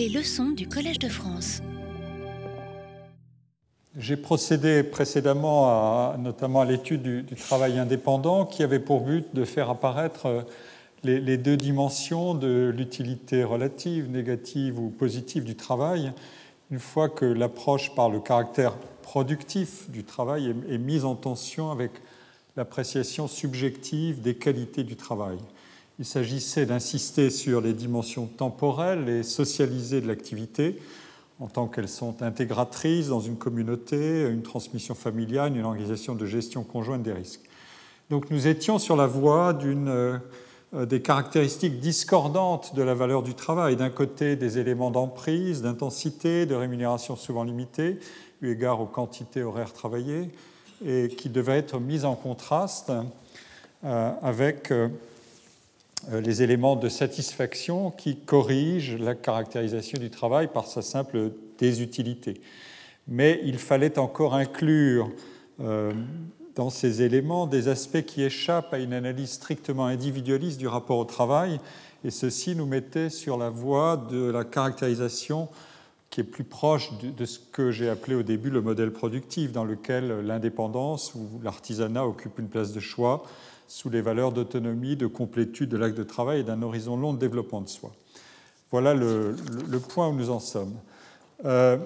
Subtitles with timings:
[0.00, 1.60] Les leçons du Collège de France.
[3.98, 9.44] J'ai procédé précédemment à, notamment à l'étude du, travail indépendant qui avait pour but de
[9.44, 10.42] faire apparaître euh,
[11.02, 16.14] les, deux dimensions de l'utilité relative, négative ou positive du travail,
[16.70, 21.90] une fois que l'approche par le caractère productif du travail est mise en tension avec
[22.56, 25.36] l'appréciation subjective des qualités du travail.
[26.00, 30.80] Il s'agissait d'insister sur les dimensions temporelles et socialisées de l'activité,
[31.40, 36.64] en tant qu'elles sont intégratrices dans une communauté, une transmission familiale, une organisation de gestion
[36.64, 37.42] conjointe des risques.
[38.08, 40.18] Donc nous étions sur la voie d'une euh,
[40.86, 43.76] des caractéristiques discordantes de la valeur du travail.
[43.76, 47.98] D'un côté, des éléments d'emprise, d'intensité, de rémunération souvent limitée,
[48.40, 50.30] eu égard aux quantités horaires travaillées,
[50.82, 52.90] et qui devaient être mis en contraste
[53.84, 54.88] euh, avec euh,
[56.10, 62.40] les éléments de satisfaction qui corrigent la caractérisation du travail par sa simple désutilité.
[63.06, 65.10] Mais il fallait encore inclure
[65.60, 65.92] euh,
[66.54, 71.04] dans ces éléments des aspects qui échappent à une analyse strictement individualiste du rapport au
[71.04, 71.60] travail,
[72.04, 75.48] et ceci nous mettait sur la voie de la caractérisation
[76.08, 79.64] qui est plus proche de ce que j'ai appelé au début le modèle productif, dans
[79.64, 83.22] lequel l'indépendance ou l'artisanat occupe une place de choix,
[83.70, 87.18] sous les valeurs d'autonomie, de complétude de l'acte de travail et d'un horizon long de
[87.18, 87.92] développement de soi.
[88.72, 89.36] Voilà le,
[89.88, 90.74] point où nous en sommes.
[91.44, 91.76] Euh,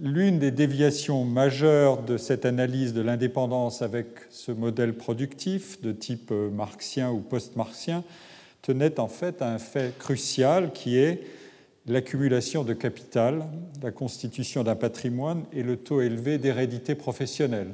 [0.00, 6.32] l'une des déviations majeures de cette analyse de l'indépendance avec ce modèle productif de type
[6.32, 8.02] marxien ou post-marxien
[8.62, 11.22] tenait en fait à un fait crucial qui est
[11.86, 13.46] l'accumulation de capital,
[13.82, 17.72] la constitution d'un patrimoine et le taux élevé d'hérédité professionnelle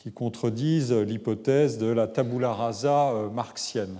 [0.00, 3.98] qui contredisent l'hypothèse de la tabula rasa euh, marxienne.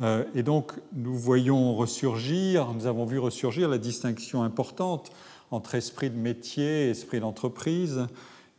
[0.00, 5.12] Euh, et donc, nous voyons ressurgir, nous avons vu ressurgir la distinction importante
[5.50, 8.06] entre esprit de métier et esprit d'entreprise.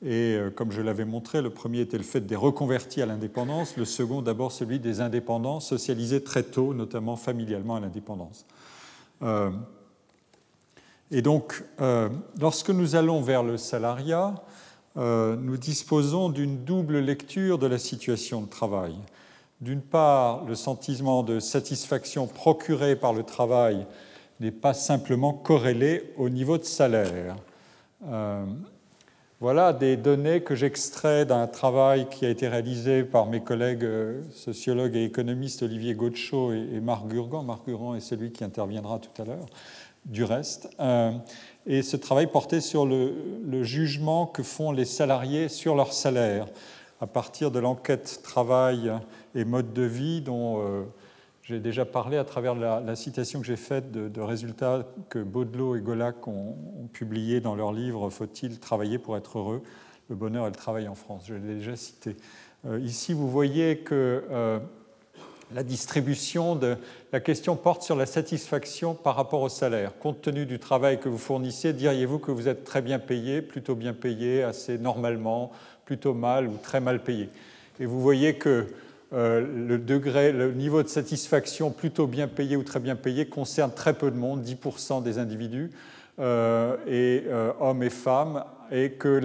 [0.04, 3.76] Et euh, comme je l'avais montré, le premier était le fait des reconvertis à l'indépendance,
[3.76, 8.46] le second d'abord celui des indépendants, socialisés très tôt, notamment familialement à l'indépendance.
[11.10, 11.64] et donc,
[12.40, 14.36] lorsque nous allons vers le salariat,
[14.98, 18.96] nous disposons d'une double lecture de la situation de travail.
[19.60, 23.88] D'une part, le sentiment de satisfaction procuré par le travail
[24.40, 27.38] n'est pas simplement corrélé au niveau de salaire.
[28.08, 28.46] Euh,
[29.40, 34.22] voilà des données que j'extrais d'un travail qui a été réalisé par mes collègues euh,
[34.32, 37.42] sociologues et économistes Olivier Gaucho et Marc Gurgan.
[37.42, 39.48] Marc Gurgan est celui qui interviendra tout à l'heure,
[40.06, 40.70] du reste
[41.68, 46.48] et ce travail portait sur le, jugement que font les salariés sur leur salaire
[47.02, 48.92] à partir de l'enquête travail
[49.36, 50.84] et mode de vie dont euh,
[51.44, 55.82] j'ai déjà parlé à travers la, citation que j'ai faite de, résultats que Baudelot et
[55.82, 56.56] Golac ont,
[56.94, 59.62] publiés dans leur livre Faut-il travailler pour être heureux?
[60.10, 61.24] Le bonheur et le travail en France.
[61.28, 62.16] Je l'ai déjà cité.
[62.66, 64.60] Euh, ici, vous voyez que euh,
[65.54, 66.76] la distribution de
[67.14, 69.98] la question porte sur la satisfaction par rapport au salaire.
[70.00, 73.76] Compte tenu du travail que vous fournissez, diriez-vous que vous êtes très bien payé, plutôt
[73.76, 75.52] bien payé, assez normalement,
[75.86, 77.30] plutôt mal ou très mal payé?
[77.80, 78.68] Et vous voyez que
[79.14, 83.72] euh, le degré, le niveau de satisfaction plutôt bien payé ou très bien payé concerne
[83.72, 85.72] très peu de monde, 10% des individus,
[86.20, 89.22] euh, et euh, hommes et femmes, et que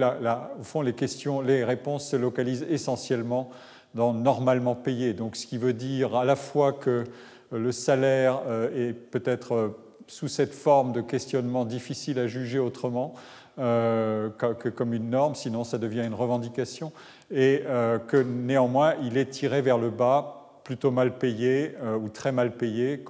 [0.59, 3.51] au fond les questions, les réponses se localisent essentiellement
[3.93, 5.13] dans normalement payé.
[5.13, 7.03] Donc, ce qui veut dire à la fois que
[7.51, 9.69] le salaire euh, est peut-être euh,
[10.07, 13.13] sous cette forme de questionnement difficile à juger autrement
[13.59, 16.91] euh, que comme une norme, sinon ça devient une revendication,
[17.31, 17.63] et
[18.07, 23.03] que néanmoins il est tiré vers le bas, plutôt mal payé ou très mal payé,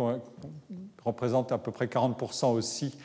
[1.03, 2.95] représente à peu près 40% aussi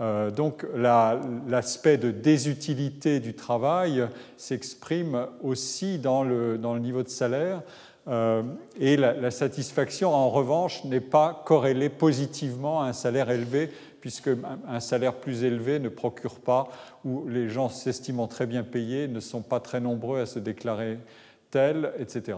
[0.00, 7.62] euh, donc l'aspect de désutilité du travail s'exprime aussi dans le, niveau de salaire.
[8.06, 8.42] Euh,
[8.78, 14.30] et la, satisfaction, en revanche, n'est pas corrélée positivement à un salaire élevé, puisque
[14.68, 16.68] un salaire plus élevé ne procure pas,
[17.04, 20.98] ou les gens s'estimant très bien payés ne sont pas très nombreux à se déclarer
[21.50, 22.36] tels, etc.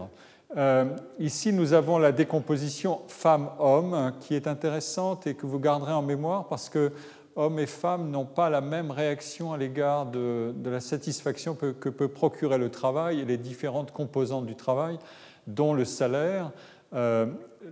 [0.55, 0.85] Euh,
[1.19, 6.47] ici, nous avons la décomposition femme-homme qui est intéressante et que vous garderez en mémoire
[6.47, 6.93] parce que
[7.37, 12.07] hommes et femmes n'ont pas la même réaction à l'égard de, la satisfaction que, peut
[12.07, 14.97] procurer le travail et les différentes composantes du travail,
[15.45, 16.51] dont le salaire.
[16.93, 17.27] Euh,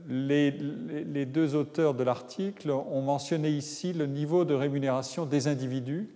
[0.08, 0.52] les,
[1.26, 6.10] deux auteurs de l'article ont mentionné ici le niveau de rémunération des individus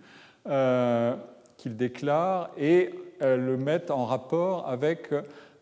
[0.48, 1.16] euh,
[1.58, 5.10] qu'ils déclarent et euh, le mettent en rapport avec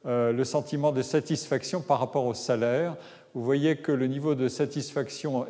[0.09, 2.95] le sentiment de satisfaction par rapport au salaire,
[3.33, 5.45] vous voyez que le niveau de satisfaction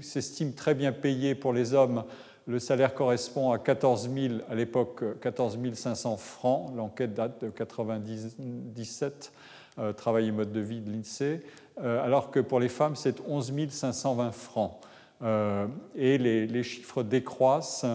[0.00, 2.04] s'estime très bien payé pour les hommes.
[2.46, 6.72] Le salaire correspond à 14 000, à l'époque 14 500 francs.
[6.76, 9.32] L'enquête date de 1997,
[9.78, 11.40] euh, travail et mode de vie de l'INSEE.
[11.82, 14.78] Euh, alors que pour les femmes, c'est 11 520 francs.
[15.22, 17.86] Euh, et les, chiffres décroissent.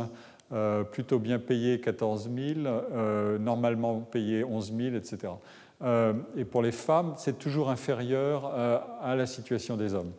[0.91, 5.33] Plutôt bien payé 14 000, normalement payé 11 000, etc.
[5.83, 10.11] Euh, et pour les femmes, c'est toujours inférieur euh, à la situation des hommes.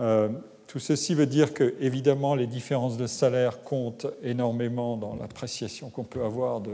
[0.00, 0.28] Euh,
[0.66, 6.04] tout ceci veut dire que, évidemment, les différences de salaire comptent énormément dans l'appréciation qu'on
[6.04, 6.72] peut avoir de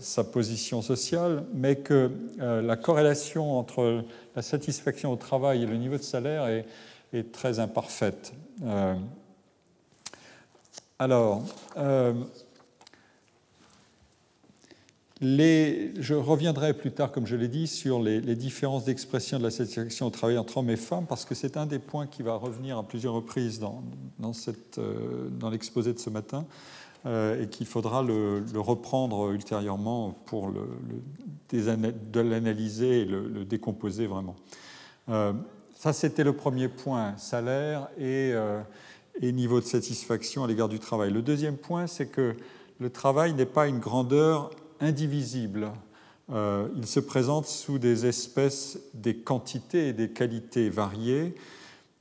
[0.00, 4.02] sa position sociale, mais que la corrélation entre
[4.34, 6.46] la satisfaction au travail et le niveau de salaire
[7.12, 8.32] est très imparfaite.
[11.00, 11.42] Alors,
[15.20, 20.06] je reviendrai plus tard, comme je l'ai dit, sur les, différences d'expression de la satisfaction
[20.06, 22.76] au travail entre hommes et femmes, parce que c'est un des points qui va revenir
[22.76, 23.82] à plusieurs reprises dans,
[24.78, 26.44] euh, l'exposé de ce matin,
[27.06, 34.36] euh, et qu'il faudra le, reprendre ultérieurement pour de l'analyser et le, décomposer vraiment.
[35.08, 35.32] Euh,
[35.74, 38.34] ça, c'était le premier point, salaire et,
[39.20, 41.12] et niveau de satisfaction à l'égard du travail.
[41.12, 42.34] Le deuxième point, c'est que
[42.78, 45.70] le travail n'est pas une grandeur indivisible.
[46.32, 51.34] Euh, il se présente sous des espèces, des quantités et des qualités variées.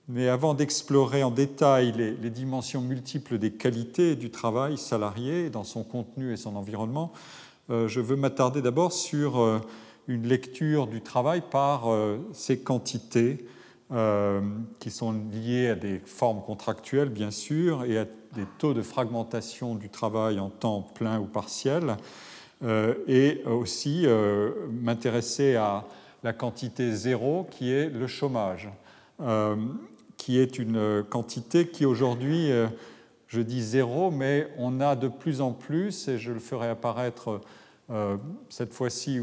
[0.08, 5.84] Mais avant d'explorer en détail les, dimensions multiples des qualités du travail salarié dans son
[5.84, 7.12] contenu et son environnement,
[7.70, 9.60] euh, je veux m'attarder d'abord sur euh,
[10.08, 11.86] une lecture du travail par
[12.34, 13.46] ces quantités
[14.80, 19.74] qui sont liées à des formes contractuelles, bien sûr, et à des taux de fragmentation
[19.74, 21.98] du travail en temps plein ou partiel.
[22.62, 25.86] Euh, et aussi euh, m'intéresser à
[26.24, 28.68] la quantité zéro qui est le chômage,
[29.22, 29.56] euh,
[30.18, 32.50] qui est une quantité qui aujourd'hui,
[33.28, 37.40] je dis zéro, mais on a de plus en plus, et je le ferai apparaître
[38.50, 39.22] cette fois-ci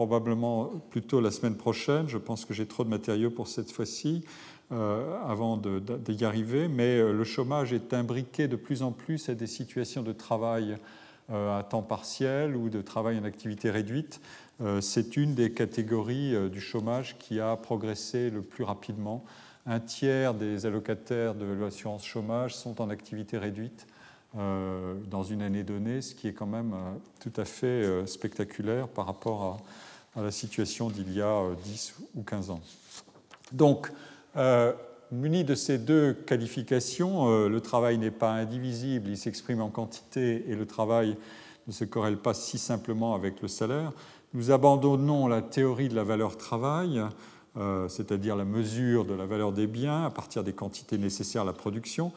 [0.00, 4.24] probablement plutôt la semaine prochaine, je pense que j'ai trop de matériaux pour cette fois-ci,
[4.70, 10.02] avant d'y arriver, mais le chômage est imbriqué de plus en plus à des situations
[10.02, 10.78] de travail
[11.32, 14.20] euh, à temps partiel ou de travail en activité réduite,
[14.60, 19.24] euh, c'est une des catégories euh, du chômage qui a progressé le plus rapidement.
[19.64, 23.86] Un tiers des allocataires de l'assurance chômage sont en activité réduite
[24.32, 26.72] dans une année donnée, ce qui est quand même
[27.18, 29.56] tout à fait spectaculaire par rapport à,
[30.16, 32.60] la situation d'il y a 10 ou 15 ans.
[33.52, 33.90] Donc,
[35.12, 40.44] muni de ces deux qualifications, euh, le travail n'est pas indivisible, il s'exprime en quantité
[40.48, 41.16] et le travail
[41.66, 43.92] ne se corrèle pas si simplement avec le salaire.
[44.34, 47.02] Nous abandonnons la théorie de la valeur travail,
[47.56, 51.46] euh, c'est-à-dire la mesure de la valeur des biens à partir des quantités nécessaires à
[51.46, 52.12] la production,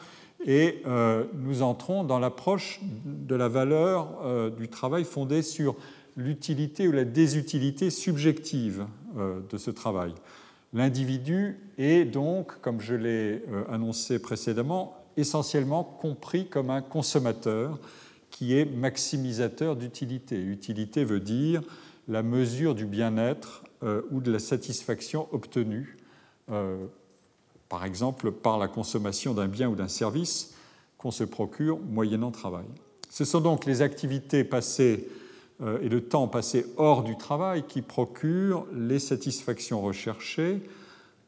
[0.46, 5.74] et euh, nous entrons dans l'approche de la valeur du travail fondée sur
[6.16, 10.12] l'utilité ou la désutilité subjective de ce travail.
[10.74, 17.78] L'individu est donc, comme je l'ai euh, annoncé précédemment, essentiellement compris comme un consommateur
[18.30, 20.42] qui est maximisateur d'utilité.
[20.42, 21.62] Utilité veut dire
[22.08, 25.96] la mesure du bien-être euh, ou de la satisfaction obtenue,
[26.50, 26.86] euh,
[27.68, 30.54] par exemple par la consommation d'un bien ou d'un service
[30.98, 32.66] qu'on se procure moyennant travail.
[33.10, 35.23] Ce sont donc les activités passées euh,
[35.60, 40.60] et le temps passé hors du travail qui procure les satisfactions recherchées,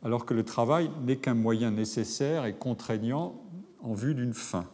[0.04, 3.40] alors que le travail n'est qu'un moyen nécessaire et contraignant
[3.82, 4.66] en vue d'une fin.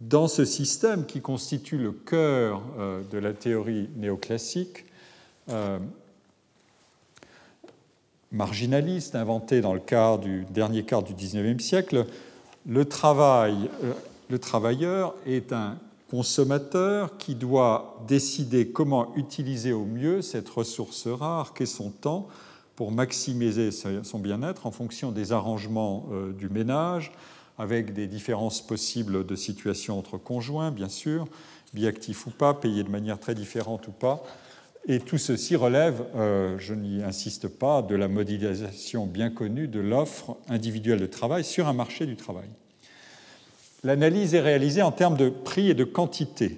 [0.00, 4.84] Dans ce système qui constitue le cœur euh, de la théorie néoclassique,
[5.48, 5.78] euh,
[8.30, 9.80] marginaliste, inventée dans le
[10.50, 12.04] dernier quart du XIXe siècle,
[12.66, 12.84] le,
[14.28, 15.78] le travailleur est un
[16.10, 22.28] consommateur qui doit décider comment utiliser au mieux cette ressource rare qu'est son temps
[22.76, 27.10] pour maximiser son bien-être en fonction des arrangements euh, du ménage,
[27.58, 31.26] avec des différences possibles de situation entre conjoints, bien sûr,
[31.72, 34.22] biactifs ou pas, payés de manière très différente ou pas.
[34.88, 39.80] Et tout ceci relève, euh, je n'y insiste pas, de la modélisation bien connue de
[39.80, 42.48] l'offre individuelle de travail sur un marché du travail.
[43.86, 46.56] L'analyse est réalisée en termes de prix et de quantité.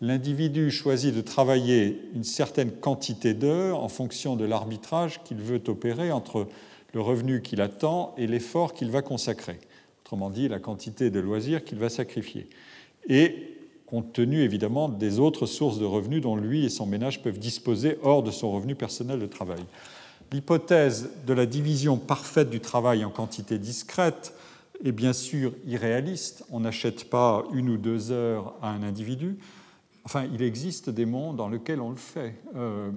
[0.00, 6.12] L'individu choisit de travailler une certaine quantité d'heures en fonction de l'arbitrage qu'il veut opérer
[6.12, 6.46] entre
[6.94, 9.58] le revenu qu'il attend et l'effort qu'il va consacrer.
[10.04, 12.48] Autrement dit, la quantité de loisirs qu'il va sacrifier.
[13.08, 13.56] Et
[13.86, 17.98] compte tenu évidemment des autres sources de revenus dont lui et son ménage peuvent disposer
[18.04, 19.64] hors de son revenu personnel de travail.
[20.30, 24.32] L'hypothèse de la division parfaite du travail en quantité discrète
[24.84, 26.44] est bien sûr irréaliste.
[26.50, 29.38] On n'achète pas une ou deux heures à un individu.
[30.04, 32.34] Enfin, il existe des mondes dans lesquels on le fait.
[32.56, 32.90] Euh,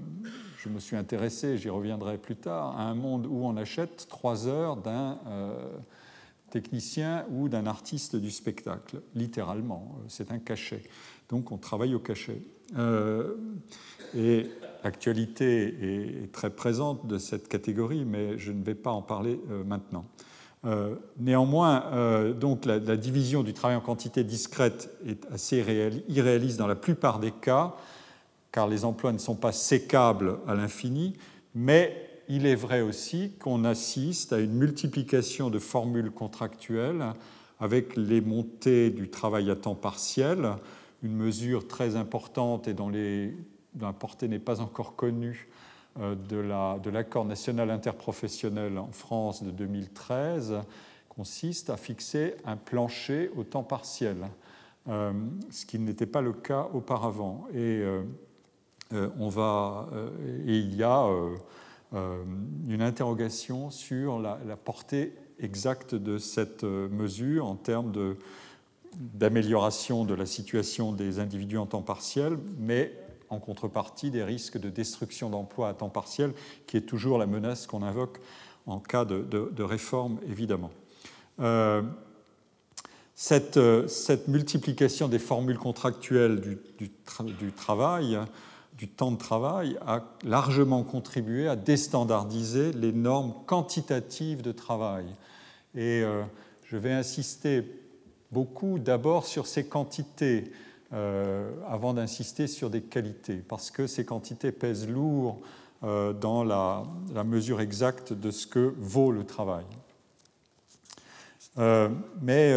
[0.58, 4.48] je me suis intéressé, j'y reviendrai plus tard, à un monde où on achète trois
[4.48, 5.58] heures d'un euh,
[6.52, 9.98] technicien ou d'un artiste du spectacle, littéralement.
[10.08, 10.84] C'est un cachet.
[11.28, 12.42] Donc on travaille au cachet.
[12.78, 13.36] Euh,
[14.16, 14.50] et
[14.84, 20.06] l'actualité est très présente de cette catégorie, mais je ne vais pas en parler maintenant.
[20.64, 25.58] Euh, néanmoins, euh, donc la, division du travail en quantité discrète est assez
[26.08, 27.76] irréaliste dans la plupart des cas,
[28.52, 31.14] car les emplois ne sont pas sécables à l'infini,
[31.56, 37.14] mais il est vrai aussi qu'on assiste à une multiplication de formules contractuelles
[37.60, 40.54] avec les montées du travail à temps partiel,
[41.04, 45.50] une mesure très importante et dont, dont la portée n'est pas encore connue
[45.98, 50.62] de l'accord national interprofessionnel en France de 2013
[51.10, 54.30] consiste à fixer un plancher au temps partiel,
[54.88, 55.12] euh,
[55.50, 57.46] ce qui n'était pas le cas auparavant.
[57.54, 58.04] Et, euh,
[59.20, 59.88] on va,
[60.46, 61.08] et il y a
[61.94, 67.94] une interrogation sur la, portée exacte de cette mesure en termes
[68.98, 72.94] d'amélioration de la situation des individus en temps partiel, mais
[73.32, 76.34] en contrepartie des risques de destruction d'emplois à temps partiel,
[76.68, 78.20] qui est toujours la menace qu'on invoque
[78.68, 80.70] en cas de, réforme, évidemment.
[81.40, 81.82] Euh,
[83.16, 86.92] cette, cette, multiplication des formules contractuelles du,
[87.56, 88.20] travail,
[88.78, 95.06] du temps de travail, a largement contribué à déstandardiser les normes quantitatives de travail.
[95.76, 96.24] Et euh,
[96.66, 97.64] je vais insister
[98.32, 104.52] beaucoup d'abord sur ces quantités euh, avant d'insister sur des qualités, parce que ces quantités
[104.52, 105.40] pèsent lourd
[105.84, 106.84] euh, dans la,
[107.24, 109.66] mesure exacte de ce que vaut le travail.
[111.58, 111.90] Euh,
[112.22, 112.54] mais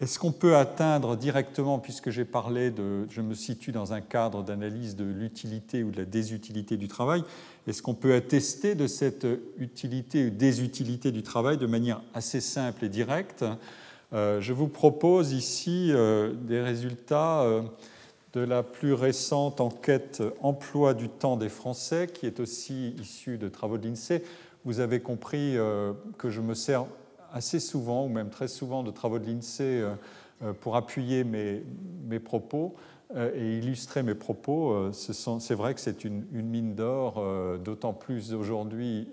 [0.00, 4.42] est-ce qu'on peut atteindre directement, puisque j'ai parlé de, je me situe dans un cadre
[4.42, 7.22] d'analyse de l'utilité ou de la désutilité du travail,
[7.66, 9.26] est-ce qu'on peut attester de cette
[9.58, 13.54] utilité ou désutilité du travail de manière assez simple et directe euh,
[14.12, 17.62] je vous propose ici euh, des résultats euh,
[18.32, 23.48] de la plus récente enquête emploi du temps des Français, qui est aussi issue de
[23.48, 24.22] travaux de l'INSEE.
[24.64, 25.56] Vous avez compris
[26.18, 26.84] que je me sers
[27.32, 29.82] assez souvent, ou même très souvent, de travaux de l'INSEE
[30.60, 31.62] pour appuyer mes,
[32.20, 32.76] propos
[33.16, 34.92] et illustrer mes propos.
[34.92, 37.24] C'est vrai que c'est une, mine d'or,
[37.64, 39.08] d'autant plus aujourd'hui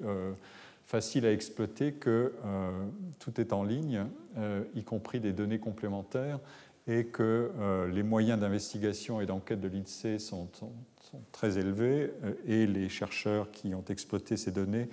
[0.87, 2.85] facile à exploiter que euh,
[3.19, 4.05] tout est en ligne,
[4.37, 6.39] euh, y compris des données complémentaires,
[6.87, 10.49] et que euh, les moyens d'investigation et d'enquête de l'INSEE sont,
[11.31, 12.11] très élevés,
[12.47, 14.89] et les chercheurs qui ont exploité ces données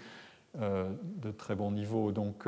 [0.56, 2.12] de très bon niveau.
[2.12, 2.46] Donc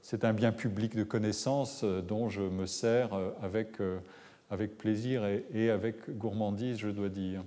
[0.00, 3.10] c'est un bien public de connaissances dont je me sers
[3.42, 3.76] avec,
[4.48, 7.44] avec plaisir et, et avec gourmandise, je dois dire.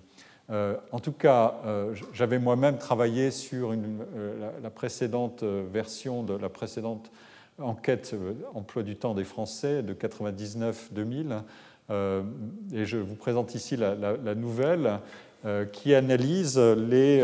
[0.51, 6.49] Euh, en tout cas, euh, j'avais moi-même travaillé sur euh, la, précédente version de la
[6.49, 7.11] précédente
[7.59, 8.15] enquête
[8.53, 11.41] emploi du temps des Français de 99-2000.
[12.73, 14.99] et je vous présente ici la, nouvelle
[15.71, 17.23] qui analyse les,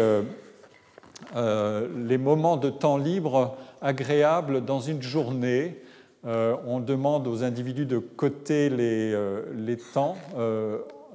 [2.18, 5.82] moments de temps libre agréables dans une journée.
[6.24, 10.16] on demande aux individus de coter les temps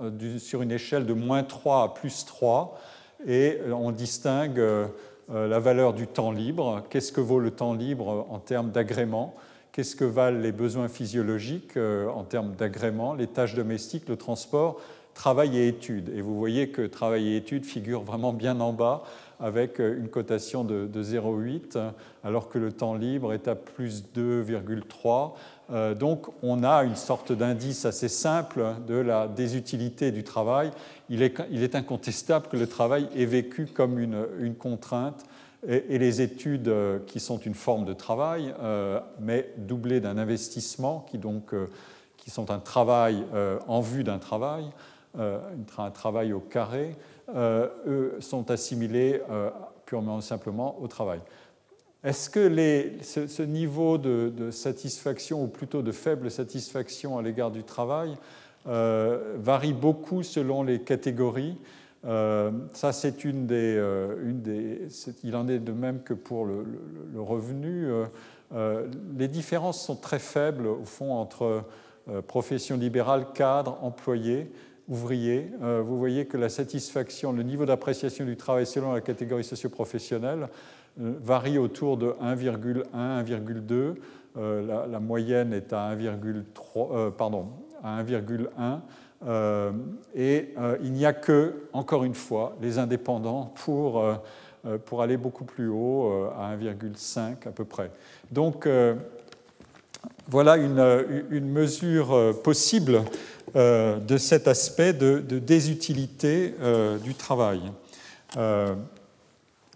[0.01, 2.79] euh, sur une échelle de moins 3 à plus 3,
[3.27, 4.89] et euh, on distingue euh,
[5.29, 9.35] la valeur du temps libre, qu'est-ce que vaut le temps libre en termes d'agrément,
[9.73, 14.81] qu'est-ce que valent les besoins physiologiques en termes d'agrément, les tâches domestiques, le transport,
[15.15, 16.11] travail et études.
[16.11, 19.03] Et vous voyez que travail et études figurent vraiment bien en bas
[19.41, 21.77] avec une cotation de, 0,8,
[22.23, 25.33] alors que le temps libre est à plus 2,3.
[25.71, 30.71] Euh, donc on a une sorte d'indice assez simple de la désutilité du travail.
[31.09, 35.25] Il est, incontestable que le travail est vécu comme une, contrainte
[35.67, 41.05] et, les études euh, qui sont une forme de travail, euh, mais doublées d'un investissement
[41.11, 41.55] qui, donc,
[42.17, 43.25] qui sont un travail
[43.67, 44.65] en vue d'un travail,
[45.19, 46.97] un travail au carré,
[47.35, 49.23] eux sont assimilés
[49.87, 51.21] purement et simplement au travail.
[52.07, 52.49] Est-ce que
[53.03, 58.17] ce, niveau de, satisfaction, ou plutôt de faible satisfaction à l'égard du travail,
[58.69, 61.57] euh, varie beaucoup selon les catégories
[62.05, 64.33] euh, c'est une des, euh,
[65.25, 66.65] il en est de même que pour le,
[67.17, 67.89] revenu.
[69.19, 71.65] les différences sont très faibles, au fond, entre
[72.29, 74.53] profession libérale, cadre, employé.
[74.89, 75.51] ouvriers.
[75.61, 80.47] vous voyez que la satisfaction, le niveau d'appréciation du travail selon la catégorie socioprofessionnelle
[80.97, 83.95] varie autour de 1,1, 1,2.
[84.37, 87.49] La, moyenne est à 1,3, pardon,
[87.83, 88.81] à 1,1.
[89.25, 89.73] Euh,
[90.15, 95.17] et euh, il n'y a que, encore une fois, les indépendants pour, euh, pour aller
[95.17, 97.91] beaucoup plus haut, à 1,5 à peu près.
[98.31, 98.69] Donc
[100.29, 103.03] voilà une, une mesure possible
[103.55, 106.55] de cet aspect de désutilité
[107.05, 107.61] du travail.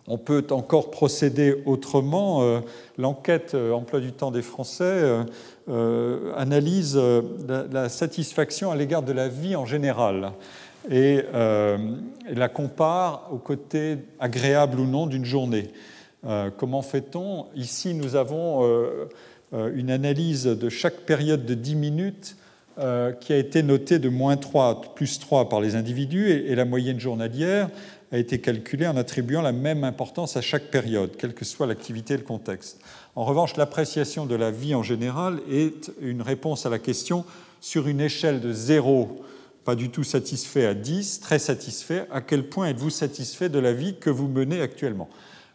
[0.07, 2.61] On peut encore procéder autrement.
[2.99, 5.25] L'enquête emploi du temps des Français
[5.71, 7.23] euh, analyse euh,
[7.71, 10.33] la, satisfaction à l'égard de la vie en général
[10.90, 11.78] et, euh,
[12.28, 15.69] la compare au côté agréable ou non d'une journée.
[16.57, 17.47] comment fait-on?
[17.54, 18.64] Ici, nous avons
[19.52, 22.37] une analyse de chaque période de 10 minutes
[23.21, 27.00] qui a été notée de moins 3, plus 3 par les individus et, la moyenne
[27.00, 27.69] journalière
[28.12, 32.14] a été calculée en attribuant la même importance à chaque période, quelle que soit l'activité
[32.14, 32.81] et le contexte.
[33.14, 37.25] En revanche, l'appréciation de la vie en général est une réponse à la question
[37.61, 39.23] sur une échelle de 0,
[39.64, 43.73] pas du tout satisfait, à 10, très satisfait, à quel point êtes-vous satisfait de la
[43.73, 45.09] vie que vous menez actuellement?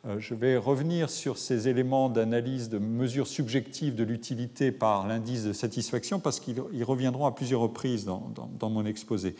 [0.07, 5.43] Euh, je vais revenir sur ces éléments d'analyse de mesures subjectives de l'utilité par l'indice
[5.43, 9.35] de satisfaction parce qu'ils reviendront à plusieurs reprises dans, mon exposé.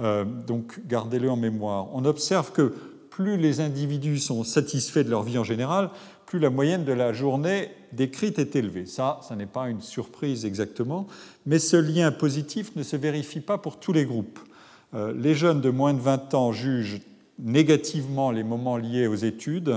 [0.00, 1.88] Euh, donc gardez-le en mémoire.
[1.92, 2.74] On observe que
[3.10, 5.90] plus les individus sont satisfaits de leur vie en général,
[6.26, 8.86] plus la moyenne de la journée décrite est élevée.
[8.86, 11.06] Ça, ça n'est pas une surprise exactement,
[11.46, 14.38] mais ce lien positif ne se vérifie pas pour tous les groupes.
[14.94, 17.00] Euh, les jeunes de moins de 20 ans jugent
[17.38, 19.74] négativement les moments liés aux études,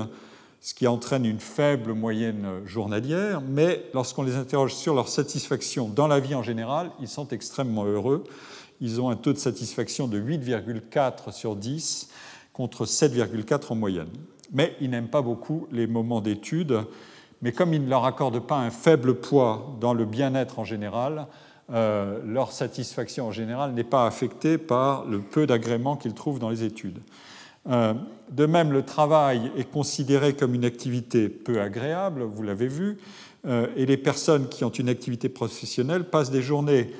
[0.59, 6.07] ce qui entraîne une faible moyenne journalière, mais lorsqu'on les interroge sur leur satisfaction dans
[6.07, 8.23] la vie en général, ils sont extrêmement heureux.
[8.81, 12.09] Ils ont un taux de satisfaction de 8,4 sur 10
[12.51, 14.09] contre 7,4 en moyenne
[14.51, 16.79] mais ils n'aiment pas beaucoup les moments d'étude.
[17.41, 21.27] Mais comme ils ne leur accordent pas un faible poids dans le bien-être en général,
[21.71, 26.49] euh, leur satisfaction en général n'est pas affectée par le peu d'agréments qu'ils trouvent dans
[26.49, 26.99] les études.
[27.69, 27.93] Euh,
[28.31, 32.97] de même, le travail est considéré comme une activité peu agréable, vous l'avez vu,
[33.47, 36.91] euh, et les personnes qui ont une activité professionnelle passent des journées,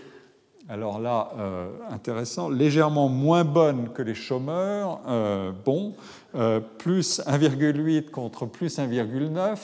[0.72, 1.32] alors là,
[1.90, 5.02] intéressant, légèrement moins bonnes que les chômeurs,
[5.66, 5.96] bons,
[6.34, 9.58] euh, plus 1,8 contre plus 1,9,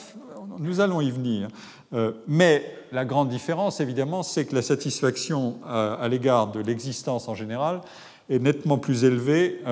[0.58, 1.48] nous allons y venir.
[1.94, 7.26] Euh, mais la grande différence, évidemment, c'est que la satisfaction euh, à, l'égard de l'existence
[7.26, 7.80] en général
[8.28, 9.62] est nettement plus élevée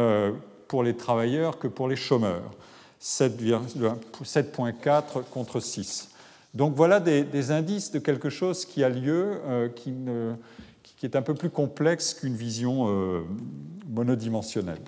[0.69, 2.51] pour les travailleurs que pour les chômeurs.
[3.03, 6.13] 7,4 contre 6.
[6.55, 9.43] Donc voilà des, indices de quelque chose qui a lieu,
[9.77, 9.93] qui,
[10.97, 13.25] qui, est un peu plus complexe qu'une vision
[13.89, 14.81] monodimensionnelle.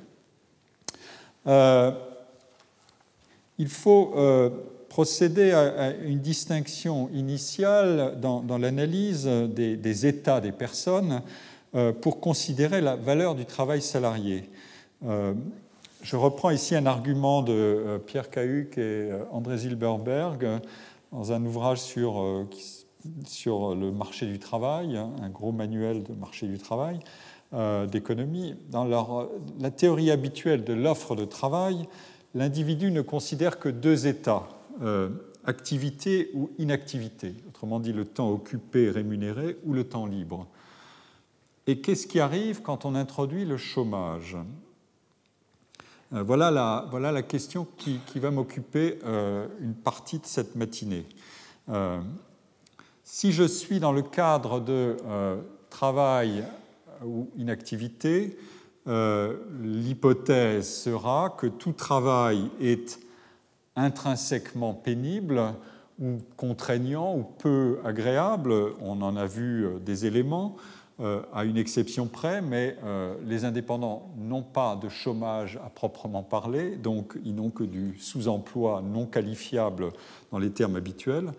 [1.49, 1.93] Euh,
[3.59, 4.51] il faut euh,
[4.89, 11.23] procéder à, une distinction initiale dans, l'analyse des, états des personnes
[11.75, 14.49] euh, pour considérer la valeur du travail salarié.
[16.03, 20.61] je reprends ici un argument de Pierre Cahuc et André Zilberberg
[21.13, 22.47] dans un ouvrage sur,
[23.27, 27.01] sur le marché du travail, hein, un gros manuel de marché du travail.
[27.55, 31.89] Euh, d'économie, dans la théorie habituelle de l'offre de travail,
[32.35, 34.47] l'individu ne considère que deux états,
[34.83, 35.09] euh,
[35.45, 40.47] activité ou inactivité, autrement dit le temps occupé rémunéré ou le temps libre.
[41.67, 44.37] Et qu'est-ce qui arrive quand on introduit le chômage?
[46.13, 48.99] Euh, voilà, la, voilà la question qui, va m'occuper
[49.63, 51.07] une partie de cette matinée.
[53.11, 54.97] Si je suis dans le cadre de
[55.71, 56.45] travail
[57.03, 58.37] ou inactivité,
[58.87, 63.01] euh, l'hypothèse sera que tout travail est
[63.77, 65.43] intrinsèquement pénible
[66.01, 68.55] ou contraignant ou peu agréable.
[68.81, 70.57] On en a vu euh, des éléments
[71.01, 72.77] euh, à une exception près, mais
[73.25, 78.83] les indépendants n'ont pas de chômage à proprement parler, donc ils n'ont que du sous-emploi
[78.83, 79.91] non qualifiable
[80.33, 81.31] dans les termes habituels.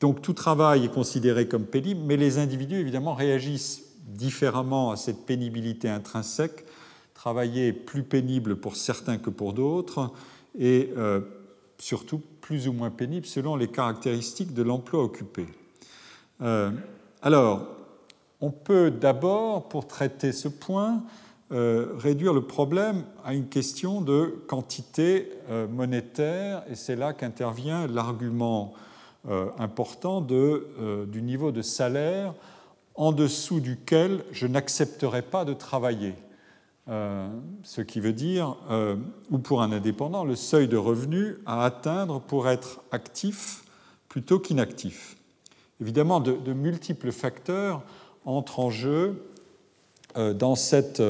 [0.00, 5.26] Donc tout travail est considéré comme pénible, mais les individus évidemment réagissent différemment à cette
[5.26, 6.64] pénibilité intrinsèque.
[7.14, 10.10] Travailler est plus pénible pour certains que pour d'autres
[10.58, 11.20] et euh,
[11.78, 15.46] surtout plus ou moins pénible selon les caractéristiques de l'emploi occupé.
[16.40, 16.70] Euh,
[17.20, 17.66] alors,
[18.40, 21.02] on peut d'abord, pour traiter ce point,
[21.52, 25.30] euh, réduire le problème à une question de quantité
[25.70, 28.72] monétaire, et c'est là qu'intervient l'argument
[29.58, 32.34] important de, du niveau de salaire
[32.94, 36.14] en dessous duquel je n'accepterai pas de travailler.
[36.88, 38.56] ce qui veut dire,
[39.30, 43.64] ou pour un indépendant, le seuil de revenu à atteindre pour être actif
[44.08, 45.16] plutôt qu'inactif.
[45.80, 47.82] Évidemment, de, multiples facteurs
[48.24, 49.22] entrent en jeu
[50.16, 51.02] dans, cette,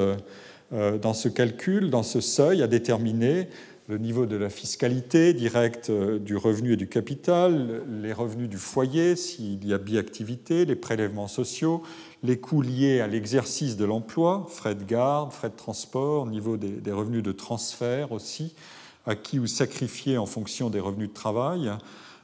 [0.72, 3.48] dans ce calcul, dans ce seuil à déterminer
[3.90, 8.56] le niveau de la fiscalité directe euh, du revenu et du capital, les revenus du
[8.56, 11.82] foyer s'il y a biactivité, les prélèvements sociaux,
[12.22, 16.92] les coûts liés à l'exercice de l'emploi, frais de garde, frais de transport, niveau des,
[16.92, 18.54] revenus de transfert aussi,
[19.06, 21.72] acquis ou sacrifiés en fonction des revenus de travail,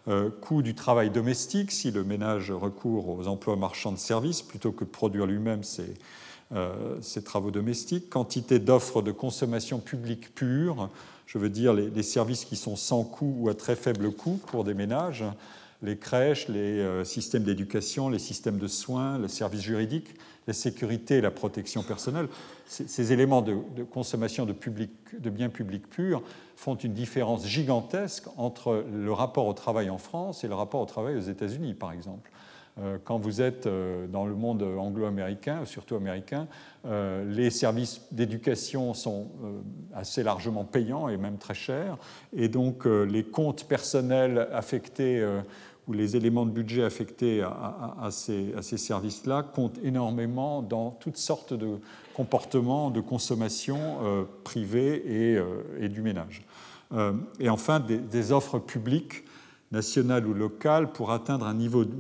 [0.07, 4.70] euh, coût du travail domestique si le ménage recourt aux emplois marchands de services plutôt
[4.70, 5.94] que de produire lui-même ses,
[6.55, 10.90] euh, ses travaux domestiques, quantité d'offres de consommation publique pure,
[11.26, 14.64] je veux dire les, services qui sont sans coût ou à très faible coût pour
[14.64, 15.24] des ménages,
[15.82, 20.14] les crèches, les euh, systèmes d'éducation, les systèmes de soins, les services juridiques,
[20.46, 22.28] la sécurité et la protection personnelle.
[22.66, 24.54] Ces, éléments de, consommation de,
[25.18, 26.22] de, biens publics purs
[26.56, 30.86] font une différence gigantesque entre le rapport au travail en France et le rapport au
[30.86, 32.30] travail aux États-Unis, par exemple.
[32.78, 36.46] Euh, quand vous êtes euh, dans le monde anglo-américain, surtout américain,
[36.84, 39.28] euh, les services d'éducation sont
[39.94, 41.96] assez largement payants et même très chers,
[42.34, 45.24] et donc les comptes personnels affectés
[45.88, 51.78] ou les éléments de budget affectés à, ces, services-là comptent énormément dans toutes sortes de
[52.14, 55.38] comportements de consommation privés
[55.80, 56.42] et, du ménage.
[57.40, 59.24] et enfin, des offres publiques
[59.72, 61.94] national ou local pour atteindre un niveau de,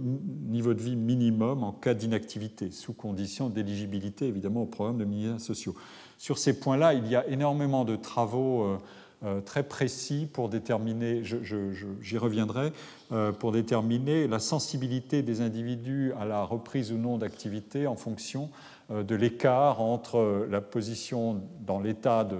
[0.48, 5.38] niveau de vie minimum en cas d'inactivité, sous condition d'éligibilité évidemment au programme de minima
[5.38, 5.74] sociaux.
[6.18, 8.78] Sur ces points-là, il y a énormément de travaux euh,
[9.24, 12.72] euh, très précis pour déterminer, j'y reviendrai,
[13.12, 18.50] euh, pour déterminer la sensibilité des individus à la reprise ou non d'activité en fonction
[18.88, 22.36] de l'écart entre la position dans l'état de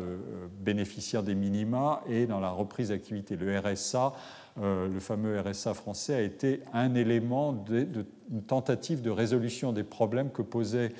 [0.60, 3.34] bénéficiaire des minima et dans la reprise d'activité.
[3.34, 4.12] Le RSA
[4.62, 10.30] euh, le fameux RSA français, a été un élément d'une tentative de résolution des problèmes
[10.30, 10.92] que posait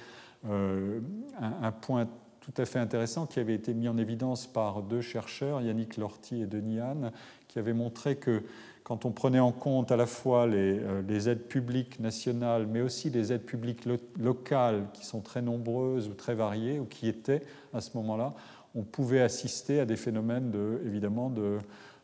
[0.48, 1.00] euh,
[1.40, 2.06] un, point
[2.40, 6.42] tout à fait intéressant qui avait été mis en évidence par deux chercheurs, Yannick Lorty
[6.42, 7.12] et Denis Hahn,
[7.48, 8.42] qui avaient montré que
[8.84, 13.08] quand on prenait en compte à la fois les, euh, aides publiques nationales, mais aussi
[13.08, 13.88] les aides publiques
[14.18, 17.42] locales, qui sont très nombreuses ou très variées, ou qui étaient
[17.72, 18.34] à ce moment-là,
[18.74, 21.58] on pouvait assister à des phénomènes de, évidemment de,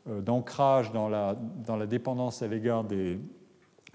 [0.07, 3.19] d'ancrage dans la, dans la, dépendance à l'égard des,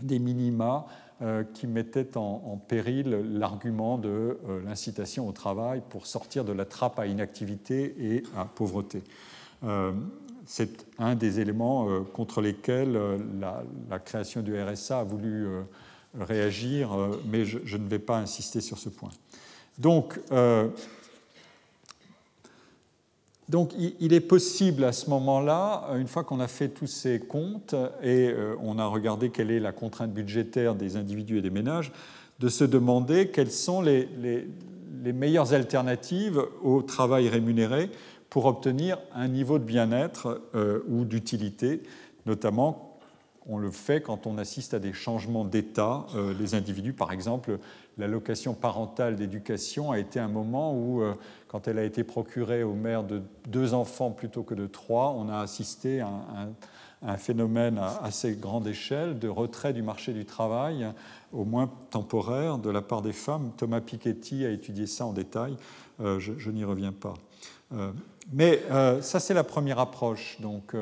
[0.01, 0.85] des, minima
[1.21, 4.09] euh, qui mettaient en, péril l'argument de
[4.47, 9.03] euh, l'incitation au travail pour sortir de la trappe à inactivité et à pauvreté.
[10.45, 12.97] C'est un des éléments contre lesquels
[13.41, 15.45] la, la, création du RSA a voulu
[16.17, 16.89] réagir,
[17.25, 19.09] mais je, je, ne vais pas insister sur ce point.
[19.77, 20.21] Donc,
[23.49, 27.75] donc il est possible à ce moment-là, une fois qu'on a fait tous ces comptes
[28.03, 31.93] et euh, on a regardé quelle est la contrainte budgétaire des individus et des ménages,
[32.39, 34.07] de se demander quelles sont les,
[35.13, 37.89] meilleures alternatives au travail rémunéré
[38.29, 41.81] pour obtenir un niveau de bien-être euh, ou d'utilité,
[42.25, 42.86] notamment
[43.47, 46.05] on le fait quand on assiste à des changements d'état.
[46.15, 47.59] Euh, les individus, par exemple,
[47.97, 51.13] l'allocation parentale d'éducation a été un moment où, euh,
[51.47, 55.29] quand elle a été procurée aux mères de deux enfants plutôt que de trois, on
[55.29, 60.87] a assisté à un, phénomène à assez grande échelle de retrait du marché du travail,
[61.31, 63.51] au moins temporaire, de la part des femmes.
[63.55, 65.55] Thomas Piketty a étudié ça en détail,
[66.01, 67.13] euh, je, n'y reviens pas.
[68.33, 68.61] mais
[69.01, 70.37] ça, c'est la première approche.
[70.41, 70.75] Donc,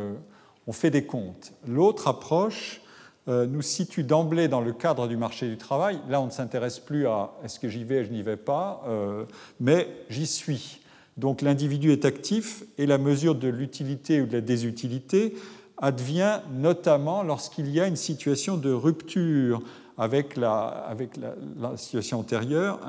[0.68, 1.54] on fait des comptes.
[1.68, 2.82] L'autre approche
[3.28, 6.00] euh, nous situe d'emblée dans le cadre du marché du travail.
[6.10, 9.26] Là, on ne s'intéresse plus à est-ce que j'y vais, je n'y vais pas, euh,
[9.60, 10.82] mais j'y suis.
[11.18, 15.36] Donc l'individu est actif et la mesure de l'utilité ou de la désutilité
[15.78, 19.62] advient notamment lorsqu'il y a une situation de rupture
[19.98, 20.96] avec la,
[21.78, 22.80] situation antérieure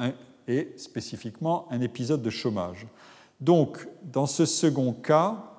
[0.48, 2.86] et spécifiquement un épisode de chômage.
[3.40, 5.55] Donc, dans ce second cas,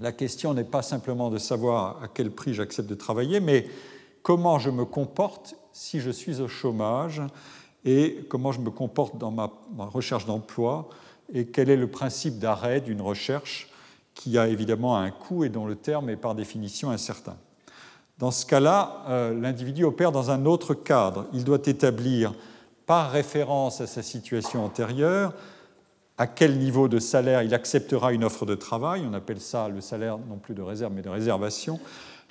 [0.00, 3.66] la question n'est pas simplement de savoir à quel prix j'accepte de travailler, mais
[4.22, 7.22] comment je me comporte si je suis au chômage
[7.84, 10.88] et comment je me comporte dans ma, recherche d'emploi
[11.32, 13.70] et quel est le principe d'arrêt d'une recherche
[14.14, 17.36] qui a évidemment un coût et dont le terme est par définition incertain.
[18.18, 21.26] Dans ce cas-là, euh, l'individu opère dans un autre cadre.
[21.34, 22.32] Il doit établir,
[22.86, 25.34] par référence à sa situation antérieure,
[26.18, 29.80] à quel niveau de salaire il acceptera une offre de travail, on appelle ça le
[29.80, 31.78] salaire non plus de réserve mais de réservation,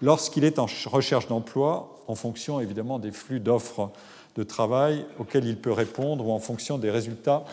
[0.02, 3.92] lorsqu'il est en recherche d'emploi, en fonction évidemment des flux d'offres
[4.36, 7.46] de travail auxquels il peut répondre ou en fonction des résultats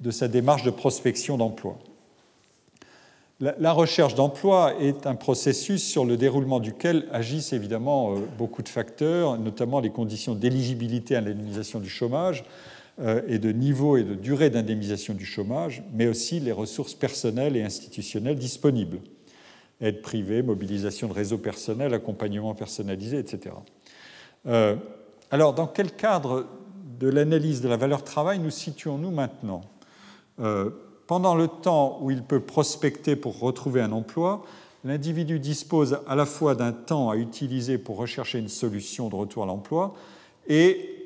[0.00, 1.76] de sa démarche de prospection d'emploi.
[3.40, 8.68] La, recherche d'emploi est un processus sur le déroulement duquel agissent évidemment euh, beaucoup de
[8.68, 12.44] facteurs, notamment les conditions d'éligibilité à l'indemnisation du chômage
[13.00, 17.62] et de niveau et de durée d'indemnisation du chômage, mais aussi les ressources personnelles et
[17.62, 18.98] institutionnelles disponibles.
[19.80, 23.54] Aide privée, mobilisation de réseaux personnels, accompagnement personnalisé, etc.
[24.46, 24.76] Euh,
[25.30, 26.46] alors, dans quel cadre
[26.98, 29.62] de l'analyse de la valeur travail nous situons-nous maintenant?
[31.10, 34.44] Pendant le temps où il peut prospecter pour retrouver un emploi,
[34.84, 39.42] l'individu dispose à la fois d'un temps à utiliser pour rechercher une solution de retour
[39.42, 39.94] à l'emploi
[40.48, 40.99] et,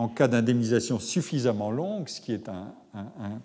[0.00, 2.72] en cas d'indemnisation suffisamment longue, ce qui est un,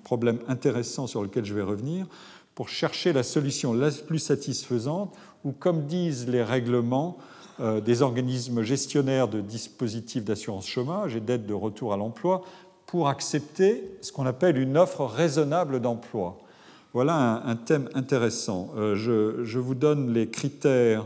[0.06, 2.08] problème intéressant sur lequel je vais revenir,
[2.56, 5.14] pour chercher la solution la plus satisfaisante
[5.44, 7.18] ou, comme disent les règlements
[7.60, 12.42] euh, des organismes gestionnaires de dispositifs d'assurance chômage et d'aide de retour à l'emploi,
[12.86, 16.38] pour accepter ce qu'on appelle une offre raisonnable d'emploi.
[16.94, 18.70] Voilà un, thème intéressant.
[18.78, 21.04] Euh, je, vous donne les critères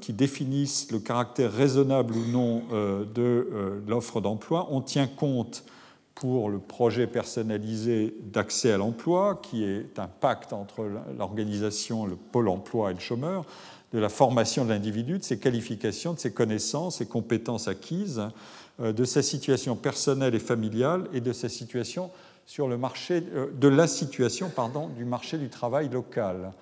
[0.00, 4.68] qui définissent le caractère raisonnable ou non euh, de l'offre d'emploi.
[4.70, 5.64] On tient compte
[6.16, 12.48] pour le projet personnalisé d'accès à l'emploi, qui est un pacte entre l'organisation, le pôle
[12.48, 13.44] emploi et le chômeur,
[13.92, 18.22] de la formation de l'individu, de ses qualifications, de ses connaissances et compétences acquises,
[18.80, 22.10] euh, de sa situation personnelle et familiale et de sa situation
[22.46, 26.52] sur le marché, euh, de la situation pardon, du marché du travail local.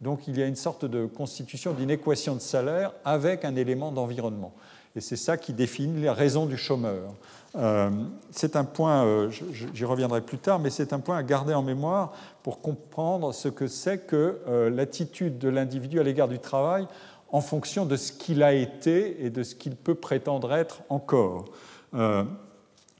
[0.00, 3.92] Donc il y a une sorte de constitution d'une équation de salaire avec un élément
[3.92, 4.52] d'environnement.
[4.96, 7.14] Et c'est ça qui définit les raisons du chômeur.
[7.56, 7.90] Euh,
[8.30, 12.12] c'est un point, j'y reviendrai plus tard, mais c'est un point à garder en mémoire
[12.42, 16.86] pour comprendre ce que c'est que l'attitude de l'individu à l'égard du travail
[17.30, 21.46] en fonction de ce qu'il a été et de ce qu'il peut prétendre être encore.
[21.94, 22.24] Euh,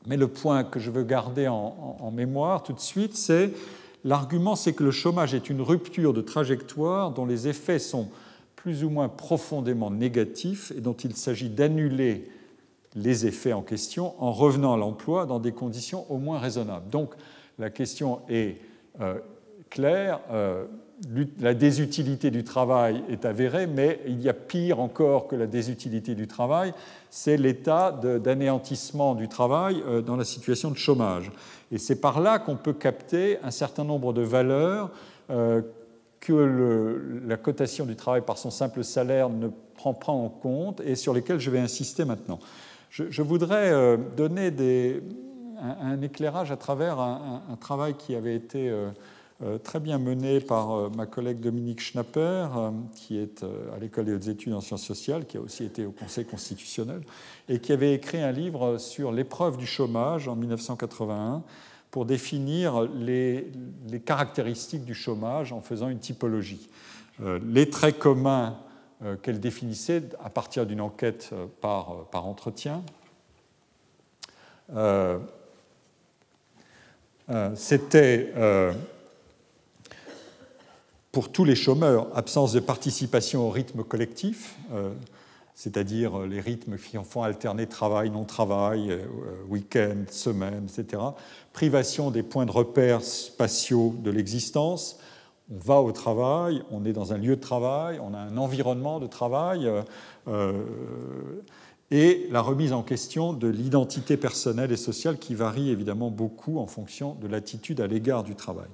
[0.06, 3.50] mais le point que je veux garder en, mémoire tout de suite, c'est
[4.04, 8.08] l'argument, c'est que le chômage est une rupture de trajectoire dont les effets sont
[8.56, 12.28] plus ou moins profondément négatifs et dont il s'agit d'annuler
[12.96, 16.88] les effets en question en revenant à l'emploi dans des conditions au moins raisonnables.
[16.90, 17.14] Donc
[17.58, 18.60] la question est
[19.00, 19.18] euh,
[19.70, 20.20] claire.
[20.30, 20.66] Euh,
[21.40, 26.14] la désutilité du travail est avérée, mais il y a pire encore que la désutilité
[26.14, 26.74] du travail,
[27.10, 31.30] c'est l'état d'anéantissement du travail euh, dans la situation de chômage.
[31.70, 34.90] Et c'est par là qu'on peut capter un certain nombre de valeurs
[35.30, 35.62] euh,
[36.20, 40.96] que la cotation du travail par son simple salaire ne prend pas en compte et
[40.96, 42.40] sur lesquelles je vais insister maintenant.
[42.90, 44.52] Je, voudrais euh, donner
[45.60, 48.72] un, éclairage à travers un, travail qui avait été
[49.62, 52.20] très bien menée par euh, ma collègue Dominique Schnapper,
[52.56, 55.92] euh, qui est à l'École des études en sciences sociales, qui a aussi été au
[55.92, 57.02] Conseil constitutionnel,
[57.48, 61.44] et qui avait écrit un livre sur l'épreuve du chômage en 1981
[61.92, 63.50] pour définir les,
[64.04, 66.68] caractéristiques du chômage en faisant une typologie.
[67.46, 68.58] Les traits communs
[69.22, 71.30] qu'elle définissait à partir d'une enquête
[71.62, 72.82] par, par entretien,
[77.54, 78.32] c'était
[81.18, 84.92] pour tous les chômeurs, absence de participation au rythme collectif, euh,
[85.56, 89.04] c'est-à-dire les rythmes qui font alterner travail, non-travail, euh,
[89.48, 91.02] week-end, semaine, etc.
[91.52, 95.00] Privation des points de repère spatiaux de l'existence.
[95.50, 99.00] On va au travail, on est dans un lieu de travail, on a un environnement
[99.00, 99.68] de travail,
[100.28, 100.52] euh,
[101.90, 106.68] et la remise en question de l'identité personnelle et sociale qui varie évidemment beaucoup en
[106.68, 108.68] fonction de l'attitude à l'égard du travail.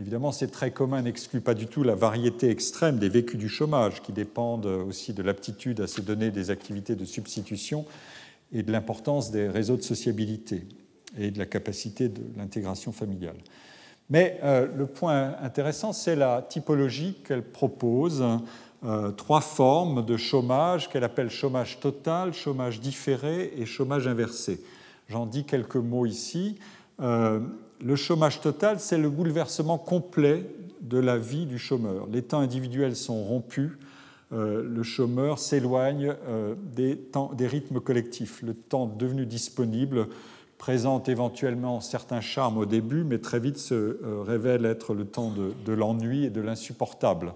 [0.00, 4.02] Évidemment, ces traits communs n'excluent pas du tout la variété extrême des vécus du chômage,
[4.02, 7.84] qui dépendent aussi de l'aptitude à se donner des activités de substitution
[8.52, 10.66] et de l'importance des réseaux de sociabilité
[11.18, 13.36] et de la capacité de l'intégration familiale.
[14.10, 18.22] Mais euh, le point intéressant, c'est la typologie qu'elle propose,
[18.84, 24.62] euh, trois formes de chômage qu'elle appelle chômage total, chômage différé et chômage inversé.
[25.08, 26.58] J'en dis quelques mots ici.
[27.00, 27.40] Euh,
[27.84, 30.46] le chômage total, c'est le bouleversement complet
[30.80, 32.08] de la vie du chômeur.
[32.10, 33.72] Les temps individuels sont rompus,
[34.32, 38.40] euh, le chômeur s'éloigne euh, des, rythmes collectifs.
[38.42, 40.08] Le temps devenu disponible
[40.56, 45.30] présente éventuellement certains charmes au début, mais très vite se euh, révèle être le temps
[45.30, 47.34] de l'ennui et de l'insupportable.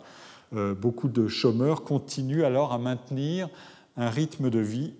[0.52, 3.50] beaucoup de chômeurs continuent alors à maintenir
[3.98, 4.94] un rythme de vie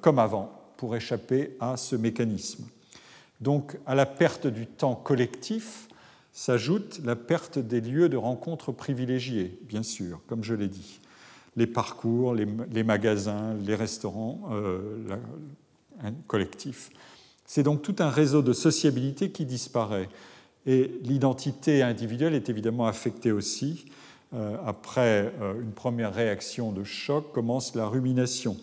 [0.00, 2.64] comme avant pour échapper à ce mécanisme.
[3.40, 5.88] Donc à la perte du temps collectif
[6.32, 11.00] s'ajoute la perte des lieux de rencontre privilégiés, bien sûr, comme je l'ai dit.
[11.56, 15.16] Les parcours, les, magasins, les restaurants euh,
[16.28, 16.90] collectifs.
[17.44, 20.08] C'est donc tout un réseau de sociabilité qui disparaît.
[20.66, 23.86] Et l'identité individuelle est évidemment affectée aussi.
[24.34, 28.56] Euh, après euh, une première réaction de choc, commence la rumination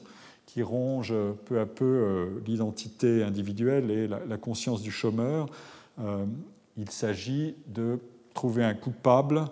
[0.56, 1.14] qui ronge
[1.44, 5.48] peu à peu euh, l'identité individuelle et la, conscience du chômeur.
[6.78, 8.00] il s'agit de
[8.34, 9.48] trouver un coupable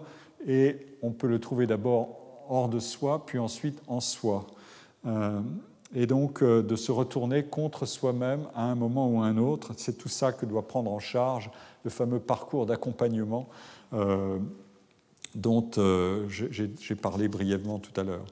[0.48, 4.48] et on peut le trouver d'abord hors de soi, puis ensuite en soi.
[5.94, 9.74] et donc de se retourner contre soi-même à un moment ou à un autre.
[9.76, 11.52] C'est tout ça que doit prendre en charge
[11.84, 13.50] le fameux parcours d'accompagnement
[15.36, 18.26] dont euh, j'ai parlé brièvement tout à l'heure.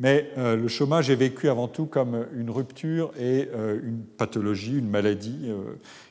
[0.00, 3.48] Euh, mais euh, le chômage est vécu avant tout comme une rupture et
[3.82, 5.50] une pathologie, une maladie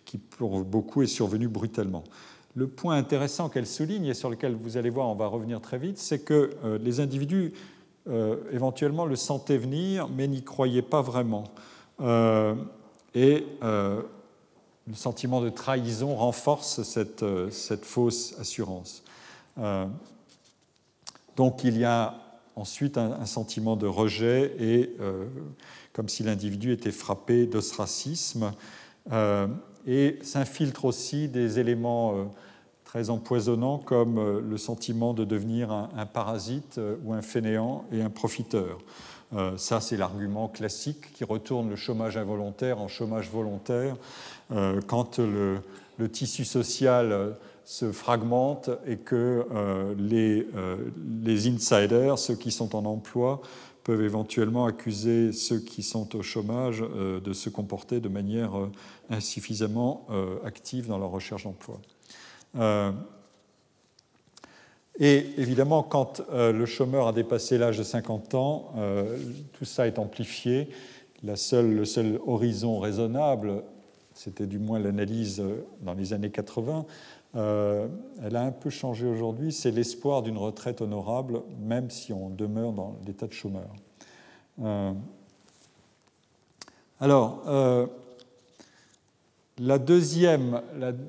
[0.06, 2.04] qui pour beaucoup est survenue brutalement.
[2.56, 5.78] Le point intéressant qu'elle souligne et sur lequel vous allez voir, on va revenir très
[5.78, 7.54] vite, c'est que les individus
[8.52, 11.46] éventuellement le sentaient venir, mais n'y croyaient pas vraiment.
[13.16, 13.46] et
[14.90, 19.04] le sentiment de trahison renforce cette, euh, cette fausse assurance.
[19.60, 19.86] Euh,
[21.36, 22.16] donc il y a
[22.60, 25.26] ensuite un, sentiment de rejet et euh,
[25.94, 28.52] comme si l'individu était frappé d'ostracisme.
[29.88, 32.32] et s'infiltrent aussi des éléments
[32.84, 38.78] très empoisonnants comme le sentiment de devenir un, parasite ou un fainéant et un profiteur.
[39.58, 43.96] ça, c'est l'argument classique qui retourne le chômage involontaire en chômage volontaire
[44.52, 45.62] euh, quand le,
[46.12, 47.32] tissu social euh,
[47.70, 50.48] se fragmente et que euh, les,
[51.24, 53.42] les, insiders, ceux qui sont en emploi,
[53.84, 58.52] peuvent éventuellement accuser ceux qui sont au chômage de se comporter de manière
[59.10, 60.06] insuffisamment
[60.44, 61.80] active dans leur recherche d'emploi.
[65.00, 68.74] Et évidemment, quand le chômeur a dépassé l'âge de 50 ans,
[69.54, 70.70] tout ça est amplifié.
[71.24, 73.64] La seule, le seul horizon raisonnable
[74.20, 76.86] c'était du moins l'analyse euh, dans les années 80.
[77.36, 77.88] Euh,
[78.24, 79.52] elle a un peu changé aujourd'hui.
[79.52, 83.70] C'est l'espoir d'une retraite honorable, même si on demeure dans l'état de chômeur.
[84.62, 84.94] Euh,
[87.00, 87.44] alors,
[89.58, 90.62] deuxième,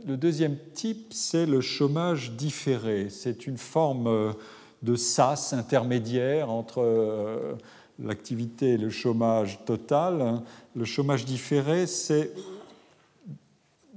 [0.07, 3.09] le deuxième type, c'est le chômage différé.
[3.11, 4.35] C'est une forme
[4.83, 7.57] de sas intermédiaire entre
[7.99, 10.43] l'activité et le chômage total.
[10.77, 12.31] Le chômage différé, c'est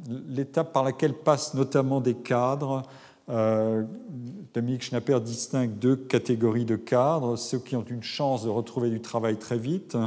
[0.07, 2.83] l'étape par laquelle passent notamment des cadres.
[3.29, 3.83] Euh,
[4.53, 8.99] Dominique Schnapper distingue deux catégories de cadres, ceux qui ont une chance de retrouver du
[8.99, 9.97] travail très vite,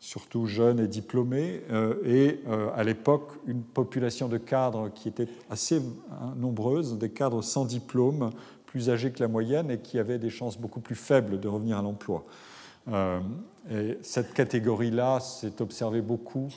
[0.00, 5.28] surtout jeunes et diplômés, euh, et euh, à l'époque une population de cadres qui était
[5.50, 8.30] assez hein, nombreuse, des cadres sans diplôme,
[8.66, 11.78] plus âgés que la moyenne et qui avaient des chances beaucoup plus faibles de revenir
[11.78, 12.24] à l'emploi.
[13.70, 16.48] et cette catégorie-là s'est observée beaucoup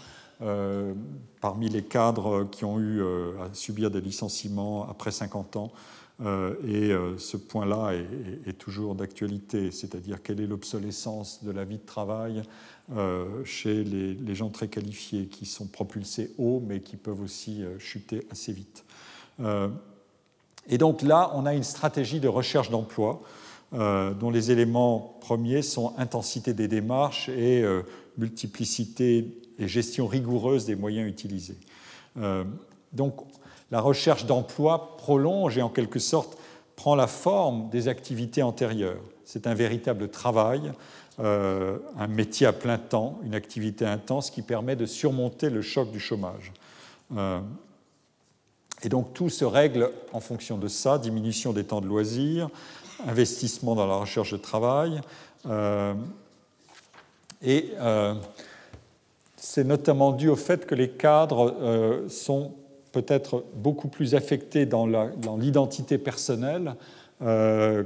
[0.43, 0.93] euh,
[1.41, 5.71] parmi les cadres qui ont eu euh, à subir des licenciements après 50 ans.
[6.21, 7.93] Euh, et ce point-là
[8.45, 12.41] est, toujours d'actualité, c'est-à-dire quelle est l'obsolescence de la vie de travail
[13.43, 18.51] chez les, gens très qualifiés qui sont propulsés haut mais qui peuvent aussi chuter assez
[18.51, 18.83] vite.
[20.67, 23.21] et donc là, on a une stratégie de recherche d'emploi
[23.73, 27.63] dont les éléments premiers sont intensité des démarches et
[28.17, 31.57] multiplicité et gestion rigoureuse des moyens utilisés.
[32.17, 32.43] Euh,
[32.93, 33.15] donc
[33.71, 36.37] la recherche d'emploi prolonge et en quelque sorte
[36.75, 39.01] prend la forme des activités antérieures.
[39.25, 40.71] C'est un véritable travail,
[41.19, 45.91] euh, un métier à plein temps, une activité intense qui permet de surmonter le choc
[45.91, 46.53] du chômage.
[47.15, 47.39] Euh,
[48.83, 52.49] et donc tout se règle en fonction de ça, diminution des temps de loisirs,
[53.07, 55.01] investissement dans la recherche de travail.
[57.41, 57.71] et
[59.49, 62.51] c'est notamment dû au fait que les cadres euh, sont
[62.91, 64.85] peut-être beaucoup plus affectés dans
[65.37, 66.75] l'identité personnelle
[67.21, 67.85] euh,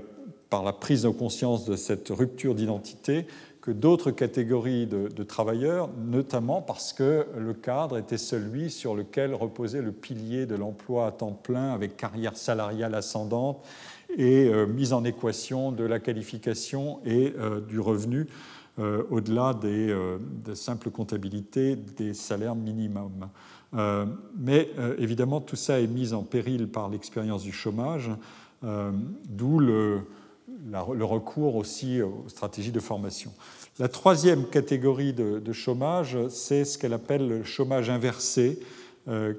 [0.49, 3.27] par la prise de conscience de cette rupture d'identité
[3.61, 9.83] que d'autres catégories de, travailleurs, notamment parce que le cadre était celui sur lequel reposait
[9.83, 13.63] le pilier de l'emploi à temps plein avec carrière salariale ascendante
[14.17, 17.35] et euh, mise en équation de la qualification et
[17.69, 18.27] du revenu
[18.79, 23.27] euh, au-delà des, euh, de simples comptabilités des salaires minimums.
[23.73, 24.05] Euh,
[24.37, 28.09] mais évidemment, tout ça est mis en péril par l'expérience du chômage,
[28.63, 30.01] d'où le,
[30.69, 33.31] le, recours aussi aux stratégies de formation.
[33.79, 38.59] La troisième catégorie de, de chômage, c'est ce qu'elle appelle le chômage inversé,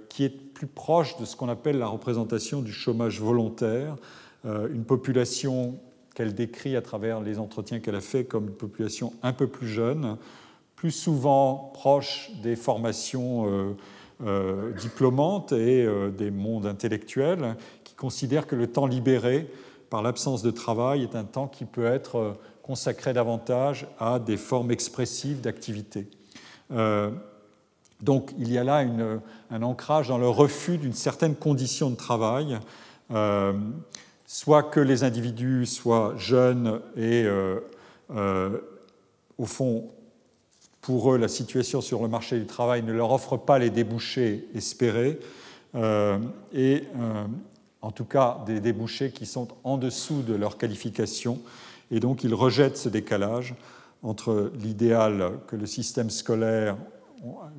[0.08, 3.96] qui est plus proche de ce qu'on appelle la représentation du chômage volontaire,
[4.44, 5.78] une population
[6.14, 9.68] qu'elle décrit à travers les entretiens qu'elle a faits comme une population un peu plus
[9.68, 10.16] jeune,
[10.76, 13.76] plus souvent proches des formations
[14.80, 15.86] diplômantes et
[16.16, 19.48] des mondes intellectuels, qui considèrent que le temps libéré
[19.90, 24.70] par l'absence de travail est un temps qui peut être consacré davantage à des formes
[24.70, 26.08] expressives d'activité.
[28.02, 28.84] Donc il y a là
[29.50, 32.58] un ancrage dans le refus d'une certaine condition de travail,
[33.12, 33.52] euh,
[34.32, 37.60] soit que les individus soient jeunes et, euh,
[38.16, 38.60] euh,
[39.36, 39.90] au fond,
[40.80, 44.48] pour eux, la situation sur le marché du travail ne leur offre pas les débouchés
[44.54, 45.20] espérés,
[46.52, 46.84] et
[47.82, 51.40] en tout cas des débouchés qui sont en dessous de leur qualification,
[51.92, 53.54] et donc ils rejettent ce décalage
[54.02, 56.76] entre l'idéal que le système scolaire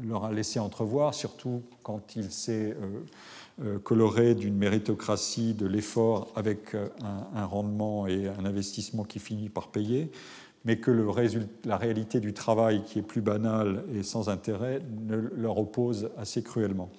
[0.04, 3.00] leur a laissé entrevoir, surtout quand il s'est euh, euh,
[3.84, 6.88] coloré d'une méritocratie de l'effort avec euh,
[7.36, 10.12] un, rendement et un investissement qui finit par payer,
[10.66, 10.92] mais que
[11.66, 14.82] la réalité du travail, qui est plus banale et sans intérêt,
[15.36, 16.90] leur oppose assez cruellement.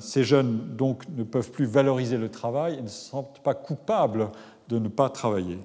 [0.00, 4.30] ces jeunes, donc, ne peuvent plus valoriser le travail et ne se sentent pas coupables
[4.68, 5.60] de ne pas travailler.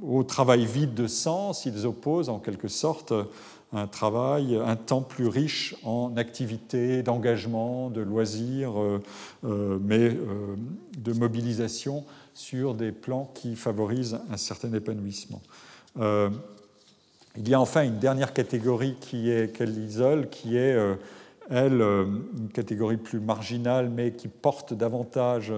[0.00, 3.12] au travail vide de sens, ils opposent en quelque sorte
[3.72, 9.00] un travail, un temps plus riche en activités, d'engagement, de loisirs, euh,
[9.44, 10.56] euh, mais euh,
[10.98, 12.04] de mobilisation
[12.34, 15.40] sur des plans qui favorisent un certain épanouissement.
[15.98, 20.76] il y a enfin une dernière catégorie qui est qu'elle isole, qui est
[21.48, 25.52] elle une catégorie plus marginale, mais qui porte davantage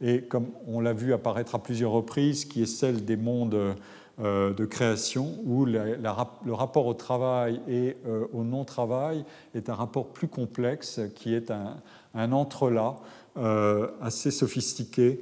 [0.00, 3.76] et comme on l'a vu apparaître à plusieurs reprises, qui est celle des mondes
[4.18, 10.28] de création où le rapport au travail et euh, au non-travail est un rapport plus
[10.28, 11.76] complexe qui est un,
[12.14, 12.96] un entrelac
[13.36, 15.18] euh, assez sophistiqué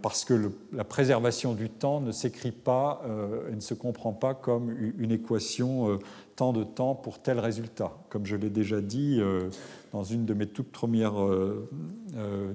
[0.00, 3.02] parce que la préservation du temps ne s'écrit pas
[3.50, 5.98] et ne se comprend pas comme une équation
[6.36, 7.90] temps de temps pour tel résultat.
[8.10, 9.20] Comme je l'ai déjà dit
[9.90, 11.16] dans une de mes toutes premières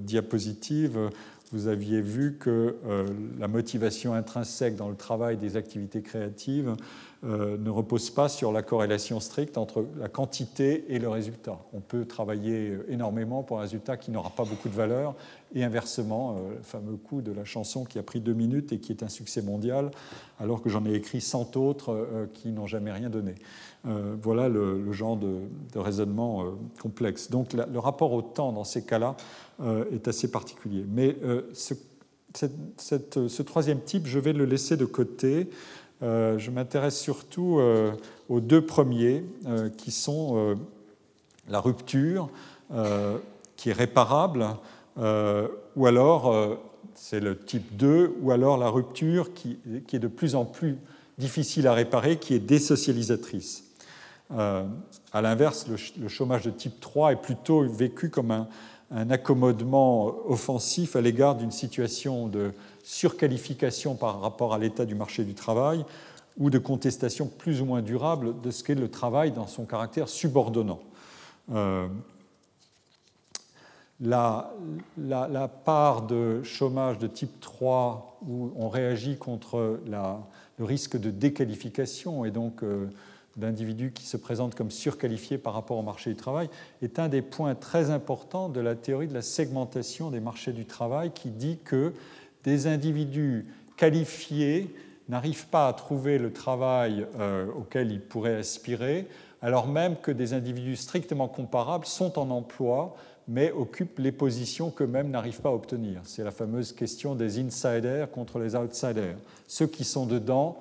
[0.00, 1.10] diapositives,
[1.56, 3.06] vous aviez vu que euh,
[3.38, 6.76] la motivation intrinsèque dans le travail des activités créatives
[7.24, 11.58] euh, ne repose pas sur la corrélation stricte entre la quantité et le résultat.
[11.72, 15.14] On peut travailler énormément pour un résultat qui n'aura pas beaucoup de valeur,
[15.54, 18.78] et inversement, euh, le fameux coup de la chanson qui a pris deux minutes et
[18.78, 19.90] qui est un succès mondial,
[20.38, 23.34] alors que j'en ai écrit cent autres qui n'ont jamais rien donné.
[23.84, 25.38] voilà le, genre de,
[25.74, 26.44] raisonnement
[26.82, 27.30] complexe.
[27.30, 29.16] Donc le rapport au temps dans ces cas-là
[29.62, 30.84] euh, est assez particulier.
[30.86, 35.48] Mais euh, ce, troisième type, je vais le laisser de côté.
[36.02, 37.60] Euh, je m'intéresse surtout
[38.28, 39.24] aux deux premiers,
[39.76, 40.56] qui sont
[41.48, 42.28] la rupture,
[43.56, 44.46] qui est réparable,
[44.96, 46.58] ou alors,
[46.94, 50.78] c'est le type 2, ou alors la rupture qui, qui, est de plus en plus
[51.18, 53.64] difficile à réparer, qui est désocialisatrice.
[54.30, 58.48] à l'inverse, le, le, chômage de type 3 est plutôt vécu comme un,
[58.90, 62.52] un accommodement offensif à l'égard d'une situation de
[62.84, 65.84] surqualification par rapport à l'état du marché du travail
[66.38, 70.08] ou de contestation plus ou moins durable de ce qu'est le travail dans son caractère
[70.08, 70.80] subordonnant.
[71.52, 71.88] Euh,
[74.00, 74.52] la,
[75.64, 82.30] part de chômage de type 3 où on réagit contre le risque de déqualification et
[82.30, 82.86] donc euh,
[83.36, 86.48] d'individus qui se présentent comme surqualifiés par rapport au marché du travail
[86.82, 90.64] est un des points très importants de la théorie de la segmentation des marchés du
[90.64, 91.92] travail qui dit que
[92.44, 94.74] des individus qualifiés
[95.08, 99.06] n'arrivent pas à trouver le travail euh, auquel ils pourraient aspirer,
[99.42, 102.96] alors même que des individus strictement comparables sont en emploi,
[103.28, 106.00] mais occupent les positions qu'eux-mêmes n'arrivent pas à obtenir.
[106.04, 109.16] C'est la fameuse question des insiders contre les outsiders.
[109.46, 110.58] Ceux qui sont dedans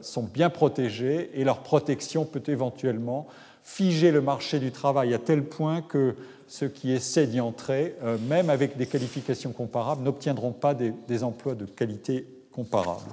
[0.00, 3.26] sont bien protégés et leur protection peut éventuellement
[3.64, 6.14] figer le marché du travail à tel point que
[6.46, 11.54] ceux qui essaient d'y entrer, euh, même avec des qualifications comparables, n'obtiendront pas des, emplois
[11.54, 13.10] de qualité comparables.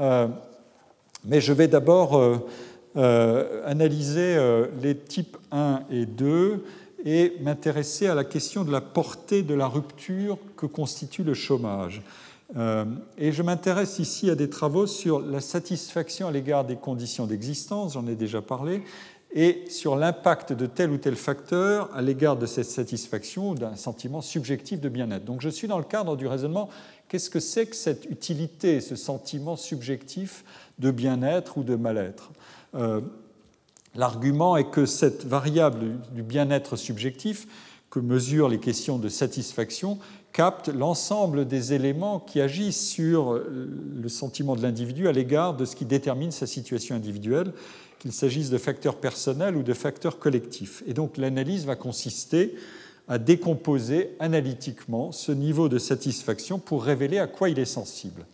[0.00, 0.26] Euh,
[1.24, 2.20] mais je vais d'abord
[2.94, 4.38] analyser
[4.82, 6.64] les types 1 et 2
[7.04, 12.02] et m'intéresser à la question de la portée de la rupture que constitue le chômage.
[12.56, 12.84] Euh,
[13.18, 17.94] et je m'intéresse ici à des travaux sur la satisfaction à l'égard des conditions d'existence,
[17.94, 18.82] j'en ai déjà parlé,
[19.32, 23.76] et sur l'impact de tel ou tel facteur à l'égard de cette satisfaction ou d'un
[23.76, 25.24] sentiment subjectif de bien-être.
[25.24, 26.68] Donc je suis dans le cadre du raisonnement,
[27.08, 30.44] qu'est-ce que c'est que cette utilité, ce sentiment subjectif
[30.78, 32.30] de bien-être ou de mal-être?
[32.74, 33.00] Euh,
[33.96, 37.46] L'argument est que cette variable du bien-être subjectif
[37.90, 39.98] que mesurent les questions de satisfaction
[40.34, 45.76] capte l'ensemble des éléments qui agissent sur le sentiment de l'individu à l'égard de ce
[45.76, 47.52] qui détermine sa situation individuelle,
[48.00, 50.82] qu'il s'agisse de facteurs personnels ou de facteurs collectifs.
[50.86, 52.56] Et donc l'analyse va consister
[53.08, 58.26] à décomposer analytiquement ce niveau de satisfaction pour révéler à quoi il est sensible.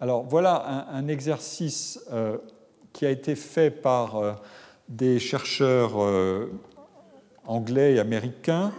[0.00, 2.38] Alors voilà un, exercice euh,
[2.92, 4.32] qui a été fait par euh,
[4.88, 6.50] des chercheurs euh,
[7.46, 8.72] anglais et américains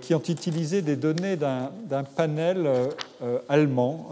[0.00, 2.68] qui ont utilisé des données d'un panel
[3.48, 4.08] allemand,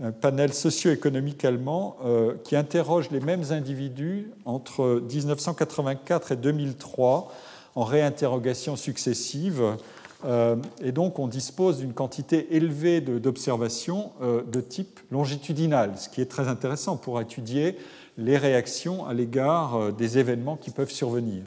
[0.00, 1.96] un panel socio-économique allemand,
[2.44, 7.32] qui interroge les mêmes individus entre 1984 et 2003
[7.74, 9.76] en réinterrogation successive.
[10.24, 16.20] Euh, et donc, on dispose d'une quantité élevée d'observations euh, de type longitudinal, ce qui
[16.20, 17.76] est très intéressant pour étudier
[18.18, 21.42] les réactions à l'égard euh, des événements qui peuvent survenir.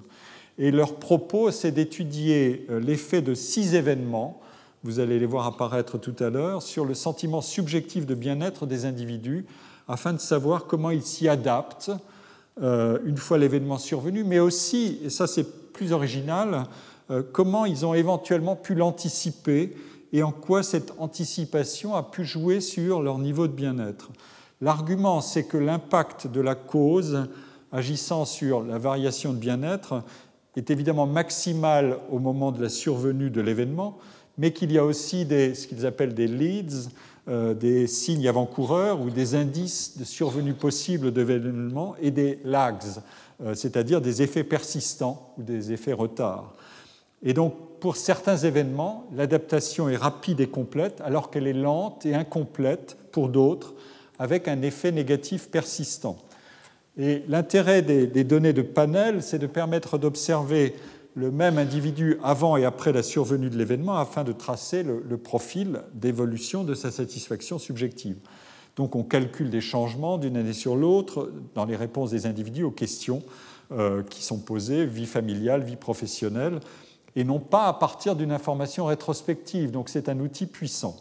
[0.57, 4.39] Et leur propos, c'est d'étudier l'effet de six événements,
[4.83, 8.85] vous allez les voir apparaître tout à l'heure, sur le sentiment subjectif de bien-être des
[8.85, 9.45] individus,
[9.87, 11.91] afin de savoir comment ils s'y adaptent
[12.61, 16.63] une fois l'événement survenu, mais aussi, et ça c'est plus original,
[17.11, 19.75] euh, comment ils ont éventuellement pu l'anticiper
[20.13, 24.09] et en quoi cette anticipation a pu jouer sur leur niveau de bien-être.
[24.61, 27.27] L'argument, c'est que l'impact de la cause
[27.71, 30.03] agissant sur la variation de bien-être
[30.55, 33.97] est évidemment maximal au moment de la survenue de l'événement,
[34.37, 36.89] mais qu'il y a aussi ce qu'ils appellent des leads,
[37.27, 43.01] euh, des signes avant-coureurs ou des indices de survenue possible de l'événement et des lags,
[43.43, 46.53] euh, c'est-à-dire des effets persistants ou des effets retards.
[47.23, 52.13] Et donc, pour certains événements, l'adaptation est rapide et complète, alors qu'elle est lente et
[52.13, 53.73] incomplète pour d'autres,
[54.19, 56.17] avec un effet négatif persistant.
[56.97, 60.75] Et l'intérêt des, données de panel, c'est de permettre d'observer
[61.13, 65.81] le même individu avant et après la survenue de l'événement afin de tracer le profil
[65.93, 68.17] d'évolution de sa satisfaction subjective.
[68.75, 72.71] Donc on calcule des changements d'une année sur l'autre dans les réponses des individus aux
[72.71, 73.23] questions
[73.71, 76.59] euh, qui sont posées, vie familiale, vie professionnelle,
[77.15, 79.71] et non pas à partir d'une information rétrospective.
[79.71, 80.97] Donc c'est un outil puissant.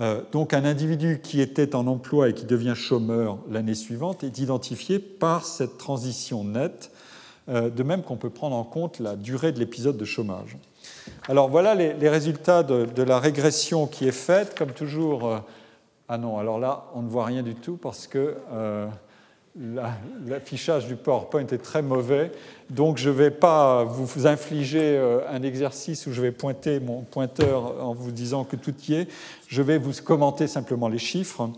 [0.00, 4.38] Euh, donc un individu qui était en emploi et qui devient chômeur l'année suivante est
[4.38, 6.90] identifié par cette transition nette,
[7.48, 10.56] euh, de même qu'on peut prendre en compte la durée de l'épisode de chômage.
[11.28, 14.56] Alors voilà les, résultats de, la régression qui est faite.
[14.56, 15.42] Comme toujours,
[16.12, 18.88] ah non, alors là, on ne voit rien du tout parce que euh,
[19.56, 22.30] l'affichage du PowerPoint est très mauvais.
[22.70, 27.02] Donc je ne vais pas vous infliger euh, un exercice où je vais pointer mon
[27.02, 29.08] pointeur en vous disant que tout y est.
[29.48, 31.50] Je vais vous commenter simplement les chiffres.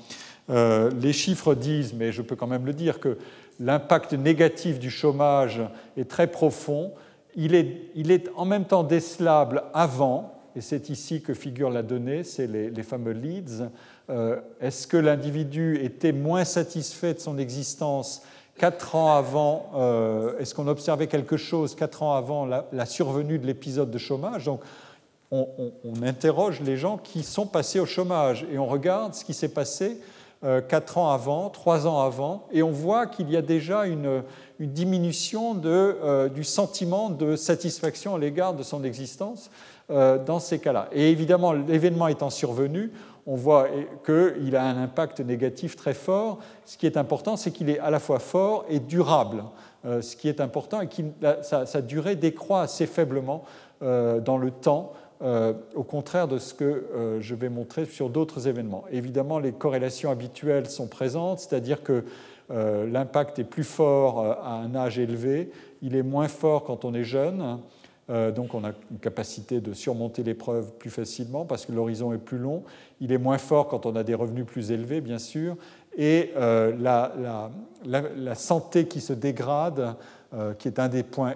[0.51, 3.19] Euh, les chiffres disent, mais je peux quand même le dire, que
[3.61, 5.61] l'impact négatif du chômage
[5.97, 6.93] est très profond.
[7.37, 11.83] Il est, il est en même temps décelable avant, et c'est ici que figure la
[11.83, 13.71] donnée, c'est les, les fameux leads.
[14.11, 18.23] Euh, est-ce que l'individu était moins satisfait de son existence
[18.59, 23.47] quatre ans avant euh, Est-ce qu'on observait quelque chose quatre ans avant la, survenue de
[23.47, 24.45] l'épisode de chômage?
[24.45, 24.61] Donc,
[25.31, 25.73] on,
[26.03, 29.99] interroge les gens qui sont passés au chômage et on regarde ce qui s'est passé
[30.45, 34.23] euh, quatre ans avant, trois ans avant, et on voit qu'il y a déjà une,
[34.59, 39.51] diminution du sentiment de satisfaction à l'égard de son existence
[39.89, 40.89] dans ces cas-là.
[40.93, 42.93] Et évidemment, l'événement étant survenu,
[43.27, 43.69] on voit
[44.05, 46.39] qu'il a un impact négatif très fort.
[46.65, 49.45] Ce qui est important, c'est qu'il est à la fois fort et durable.
[49.85, 51.03] Euh, ce qui est important est que
[51.43, 53.45] sa, durée décroît assez faiblement
[53.83, 54.93] euh, dans le temps,
[55.23, 58.85] euh, au contraire de ce que je vais montrer sur d'autres événements.
[58.91, 62.05] Évidemment, les corrélations habituelles sont présentes, c'est-à-dire que
[62.51, 65.51] l'impact est plus fort à un âge élevé,
[65.81, 67.61] il est moins fort quand on est jeune.
[68.11, 72.19] Euh, donc on a une capacité de surmonter l'épreuve plus facilement parce que l'horizon est
[72.19, 72.65] plus long.
[73.01, 75.57] Il est moins fort quand on a des revenus plus élevés, bien sûr.
[75.97, 76.75] Et euh,
[77.85, 79.95] la, santé qui se dégrade,
[80.35, 81.35] euh, qui est un des points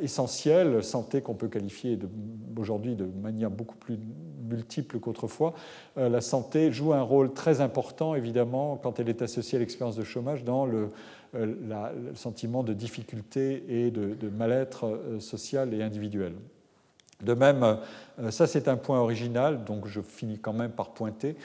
[0.00, 1.98] essentiels, santé qu'on peut qualifier
[2.56, 3.98] aujourd'hui de manière beaucoup plus
[4.48, 5.54] multiple qu'autrefois,
[5.96, 10.04] la santé joue un rôle très important, évidemment, quand elle est associée à l'expérience de
[10.04, 10.90] chômage dans le,
[11.34, 11.46] euh,
[12.10, 16.32] le sentiment de difficulté et de, mal-être euh, social et individuel.
[17.22, 17.78] De même,
[18.18, 21.36] euh, ça c'est un point original, donc je finis quand même par pointer,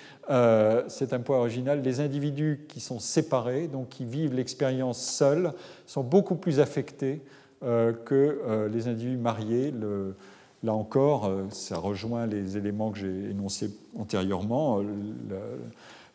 [0.87, 5.53] c'est un point original, les individus qui sont séparés, donc qui vivent l'expérience seuls,
[5.85, 7.21] sont beaucoup plus affectés
[7.61, 9.73] que les individus mariés.
[10.63, 14.81] là encore, ça rejoint les éléments que j'ai énoncés antérieurement.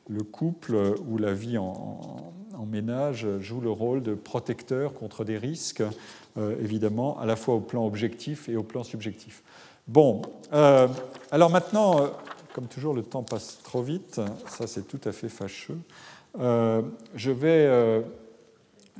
[0.08, 0.76] le, couple
[1.08, 2.32] ou la vie en, en
[2.64, 5.82] ménage joue le rôle de protecteur contre des risques,
[6.36, 9.42] euh, évidemment, à la fois au plan objectif et au plan subjectif.
[9.86, 10.88] Bon, euh,
[11.30, 12.06] alors maintenant, euh,
[12.54, 15.78] comme toujours, le temps passe trop vite, ça c'est tout à fait fâcheux.
[16.38, 18.02] je vais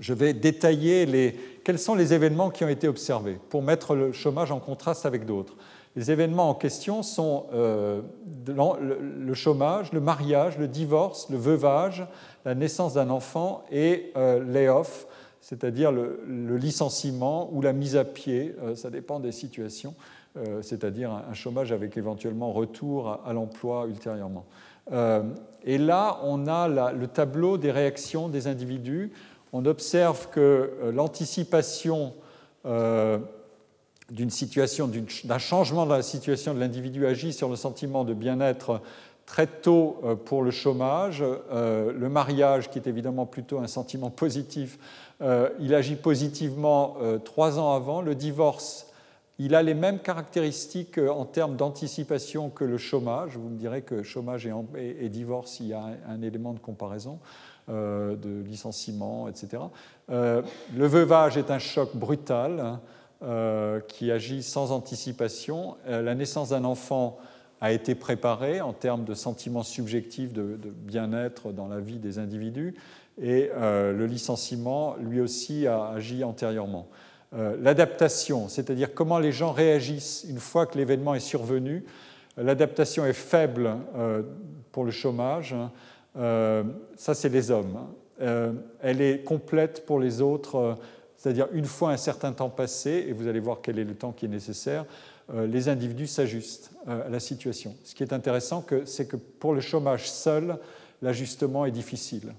[0.00, 4.12] je vais détailler les, quels sont les événements qui ont été observés pour mettre le
[4.12, 5.55] chômage en contraste avec d'autres.
[5.97, 8.03] Les événements en question sont euh,
[8.49, 12.05] le, chômage, le mariage, le divorce, le veuvage,
[12.45, 15.07] la naissance d'un enfant et euh, lay-off,
[15.40, 16.18] c'est-à-dire le,
[16.57, 19.95] licenciement ou la mise à pied, euh, ça dépend des situations,
[20.62, 24.45] c'est-à-dire un, chômage avec éventuellement retour à, l'emploi ultérieurement.
[25.62, 29.12] et là, on a le tableau des réactions des individus.
[29.53, 32.14] On observe que l'anticipation
[34.11, 34.90] d'une situation,
[35.24, 38.80] d'un changement dans la situation de l'individu agit sur le sentiment de bien-être
[39.26, 41.22] très tôt euh, pour le chômage.
[41.22, 44.78] Euh, le mariage, qui est évidemment plutôt un sentiment positif,
[45.22, 48.02] euh, il agit positivement trois ans avant.
[48.02, 48.88] Le divorce,
[49.38, 53.36] il a les mêmes caractéristiques en termes d'anticipation que le chômage.
[53.36, 57.18] Vous me direz que chômage et, divorce, il y a un, élément de comparaison,
[57.68, 59.62] de licenciement, etc.
[60.09, 62.61] le veuvage est un choc brutal.
[62.61, 62.80] Hein.
[63.26, 65.76] Euh, qui agit sans anticipation.
[65.86, 67.16] Euh, la naissance d'un enfant
[67.62, 72.74] a été préparée en termes de sentiments subjectifs de, bien-être dans la vie des individus,
[73.18, 76.88] et euh, le licenciement, lui aussi, a agi antérieurement.
[77.60, 81.84] L'adaptation, c'est-à-dire comment les gens réagissent une fois que l'événement est survenu,
[82.36, 83.74] l'adaptation est faible
[84.70, 85.56] pour le chômage,
[86.14, 87.88] ça c'est les hommes.
[88.20, 90.76] Elle est complète pour les autres
[91.24, 94.12] c'est-à-dire une fois un certain temps passé, et vous allez voir quel est le temps
[94.12, 94.84] qui est nécessaire,
[95.32, 97.74] euh, les individus s'ajustent euh, à la situation.
[97.82, 100.58] Ce qui est intéressant, c'est que pour le chômage seul,
[101.00, 102.34] l'ajustement est difficile.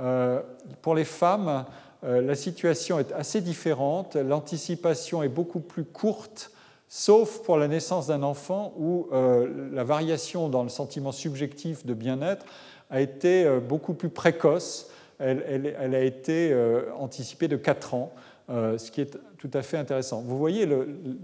[0.00, 0.42] Euh,
[0.82, 1.66] pour les femmes,
[2.02, 6.50] la situation est assez différente, l'anticipation est beaucoup plus courte,
[6.88, 12.44] sauf pour la naissance d'un enfant où la variation dans le sentiment subjectif de bien-être
[12.90, 14.88] a été beaucoup plus précoce
[15.18, 18.12] elle, a été euh, anticipée de 4 ans,
[18.48, 20.22] euh, ce qui est tout à fait intéressant.
[20.22, 20.68] Vous voyez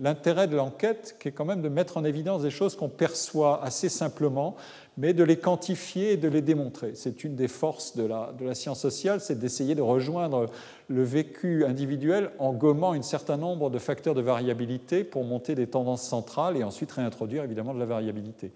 [0.00, 3.62] l'intérêt de l'enquête, qui est quand même de mettre en évidence des choses qu'on perçoit
[3.62, 4.56] assez simplement,
[4.96, 6.92] mais de les quantifier et de les démontrer.
[6.94, 10.46] C'est une des forces de la, science sociale, c'est d'essayer de rejoindre
[10.88, 15.66] le vécu individuel en gommant un certain nombre de facteurs de variabilité pour monter des
[15.66, 18.52] tendances centrales et ensuite réintroduire évidemment de la variabilité.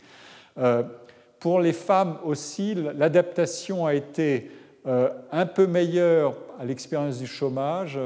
[0.59, 0.83] Euh,
[1.39, 4.51] pour les femmes aussi, l'adaptation a été
[4.87, 7.99] un peu meilleur à l'expérience du chômage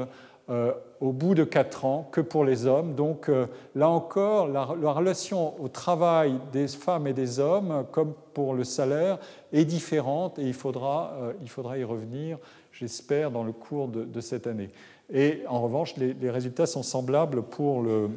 [0.49, 2.93] euh, au bout de 4 ans que pour les hommes.
[2.93, 8.53] Donc euh, là encore, la, relation au travail des femmes et des hommes, comme pour
[8.53, 9.17] le salaire,
[9.53, 12.37] est différente et il faudra, il faudra y revenir,
[12.73, 14.69] j'espère, dans le cours de, cette année.
[15.13, 18.09] Et en revanche, les, les résultats sont semblables pour, le,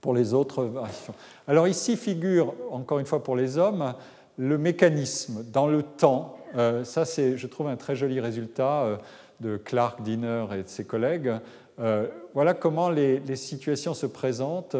[0.00, 1.14] pour les autres variations.
[1.46, 3.94] Alors ici figure, encore une fois pour les hommes,
[4.36, 8.96] le mécanisme dans le temps euh, ça, c'est, je trouve, un très joli résultat euh,
[9.40, 11.32] de Clark, Dinner et de ses collègues.
[11.80, 14.76] Euh, voilà comment les, situations se présentent.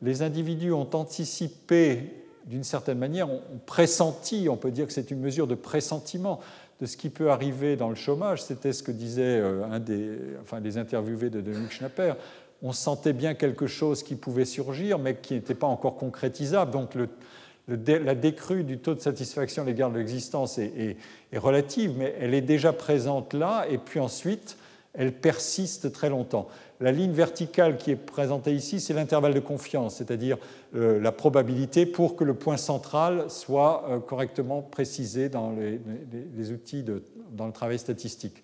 [0.00, 5.20] Les individus ont anticipé d'une certaine manière, ont pressenti, on peut dire que c'est une
[5.20, 6.40] mesure de pressentiment
[6.80, 8.42] de ce qui peut arriver dans le chômage.
[8.42, 12.14] C'était ce que disait un des, enfin, les interviewés de Dominique Schnapper.
[12.60, 16.72] On sentait bien quelque chose qui pouvait surgir, mais qui n'était pas encore concrétisable.
[16.72, 17.08] Donc le,
[17.68, 20.96] la décrue du taux de satisfaction à l'égard de l'existence est,
[21.34, 24.56] relative, mais elle est déjà présente là, et puis ensuite,
[24.94, 26.48] elle persiste très longtemps.
[26.80, 30.36] La ligne verticale qui est présentée ici, c'est l'intervalle de confiance, c'est-à-dire
[30.74, 36.84] euh, la probabilité pour que le point central soit euh, correctement précisé dans les, outils
[37.30, 38.42] dans le travail statistique.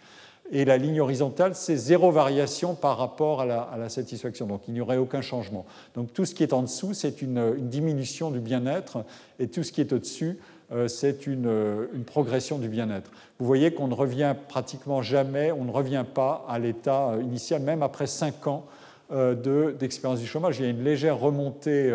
[0.51, 3.47] Et la ligne horizontale, c'est zéro variation par rapport à
[3.77, 4.47] la, satisfaction.
[4.47, 5.67] Donc il n'y aurait aucun changement.
[5.95, 9.05] Donc tout ce qui est en dessous, c'est une, diminution du bien-être,
[9.39, 10.39] et tout ce qui est au-dessus,
[10.73, 13.11] euh, c'est une, progression du bien-être.
[13.39, 17.61] Vous voyez qu'on ne revient pratiquement jamais, on ne revient pas à l'état euh, initial,
[17.61, 18.65] même après 5 ans
[19.13, 20.59] euh, d'expérience du chômage.
[20.59, 21.93] Il y a une légère remontée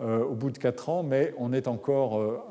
[0.00, 2.42] au bout de 4 ans, mais on est encore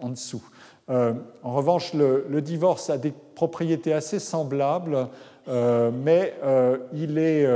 [0.00, 0.42] en dessous.
[0.90, 5.08] Euh, en revanche, le, divorce a des propriétés assez semblables,
[5.48, 7.46] euh, mais euh, il est,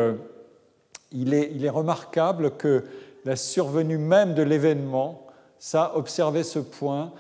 [1.13, 2.85] il, est, il, est, remarquable que
[3.25, 5.27] la survenue même de l'événement,
[5.59, 7.13] ça, observer ce point,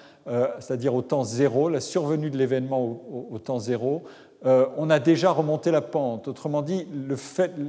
[0.59, 3.01] c'est-à-dire au temps zéro, la survenue de l'événement
[3.31, 4.03] au, temps zéro,
[4.45, 6.27] on a déjà remonté la pente.
[6.27, 6.87] Autrement dit,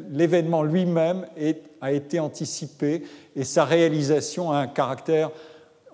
[0.10, 1.28] l'événement lui-même
[1.82, 3.04] a été anticipé
[3.36, 5.30] et sa réalisation a un caractère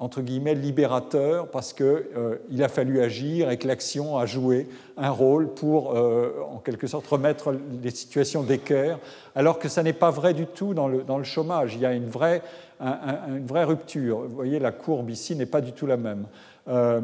[0.04, 5.10] entre guillemets, libérateur parce qu'il euh, a fallu agir et que l'action a joué un
[5.10, 8.99] rôle pour, euh, en quelque sorte, remettre les situations d'équerre,
[9.34, 11.76] alors que ça n'est pas vrai du tout dans le, dans le chômage.
[11.76, 12.41] Il y a une vraie,
[12.82, 14.20] une vraie rupture.
[14.24, 16.26] Vous voyez, la courbe ici n'est pas du tout la même.
[16.68, 16.99] Euh,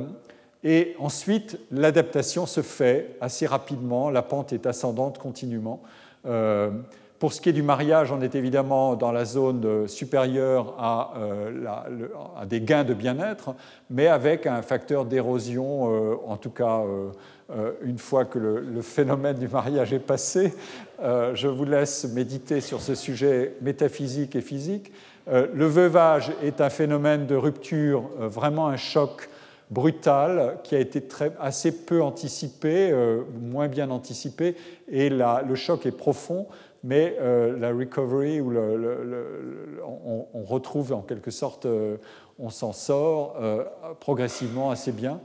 [0.66, 5.80] Et ensuite, l'adaptation se fait assez rapidement, la pente est ascendante continuellement.
[7.20, 11.14] Euh, pour ce qui est du mariage, on est évidemment dans la zone supérieure à,
[12.40, 13.56] à des gains de bien-être,
[13.90, 16.82] mais avec un facteur d'érosion, en tout cas
[17.84, 20.54] une fois que le, phénomène du mariage est passé.
[21.02, 24.92] je vous laisse méditer sur ce sujet métaphysique et physique.
[25.28, 29.30] le veuvage est un phénomène de rupture, vraiment un choc
[29.70, 31.04] brutal qui a été
[31.40, 34.56] assez peu anticipé, euh, moins bien anticipé,
[34.90, 36.48] et le choc est profond,
[36.84, 38.54] mais euh, la recovery, où
[39.86, 41.98] on, retrouve en quelque sorte, euh,
[42.40, 43.36] on s'en sort
[44.00, 45.20] progressivement assez bien.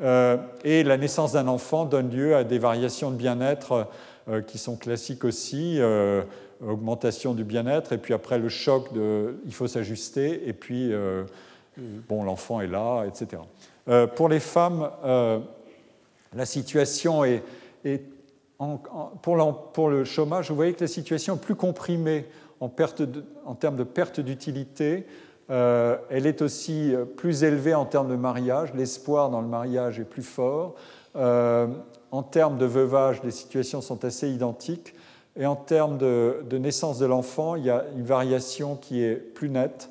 [0.00, 3.88] et la naissance d'un enfant donne lieu à des variations de bien-être
[4.46, 5.80] qui sont classiques aussi,
[6.60, 10.92] augmentation du bien-être, et puis après le choc, de, il faut s'ajuster, et puis
[12.08, 13.42] bon, l'enfant est là, etc.
[13.88, 15.38] Euh, pour les femmes, euh,
[16.34, 17.42] la situation est,
[19.22, 22.26] pour, le chômage, vous voyez que la situation est plus comprimée
[22.60, 25.06] en, termes de perte d'utilité.
[25.50, 28.74] Euh, elle est aussi plus élevée en termes de mariage.
[28.74, 30.74] L'espoir dans le mariage est plus fort.
[31.14, 34.94] en termes de veuvage, les situations sont assez identiques.
[35.36, 39.50] Et en termes de, naissance de l'enfant, il y a une variation qui est plus
[39.50, 39.88] nette,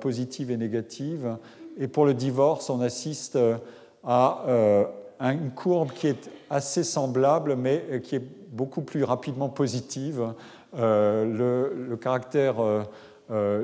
[0.00, 1.36] positive et négative.
[1.80, 3.56] Et pour le divorce, on assiste euh,
[4.04, 4.84] à euh,
[5.20, 10.32] une courbe qui est assez semblable, mais euh, qui est beaucoup plus rapidement positive.
[10.72, 12.56] Le, caractère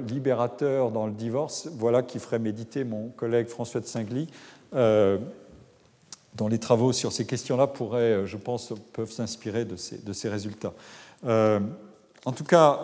[0.09, 4.29] libérateur dans le divorce, voilà qui ferait méditer mon collègue François de Singly,
[4.73, 10.73] dont les travaux sur ces questions-là pourraient, je pense, peuvent s'inspirer de ces, ces, résultats.
[11.25, 12.81] en tout cas,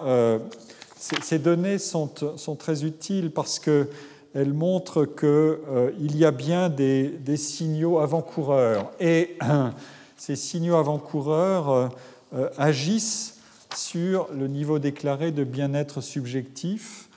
[0.96, 3.88] ces, données sont, sont, très utiles parce que
[4.34, 8.90] elle montre qu'il euh, y a bien des, signaux avant-coureurs.
[9.00, 9.36] Et
[10.16, 11.88] ces signaux avant-coureurs euh,
[12.34, 13.40] euh, agissent
[13.74, 17.08] sur le niveau déclaré de bien-être subjectif.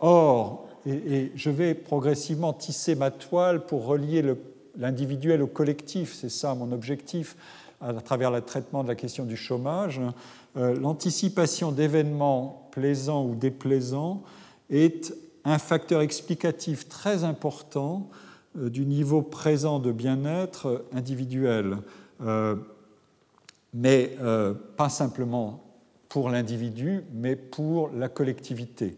[0.00, 4.22] or, et, je vais progressivement tisser ma toile pour relier
[4.78, 7.36] l'individuel au collectif, c'est ça mon objectif
[7.80, 10.00] à travers le traitement de la question du chômage,
[10.54, 14.22] l'anticipation d'événements plaisants ou déplaisants
[14.68, 15.14] est
[15.46, 18.10] un facteur explicatif très important
[18.58, 21.78] euh, du niveau présent de bien-être individuel,
[22.20, 22.56] euh,
[23.72, 25.62] mais euh, pas simplement
[26.08, 28.96] pour l'individu, mais pour la collectivité.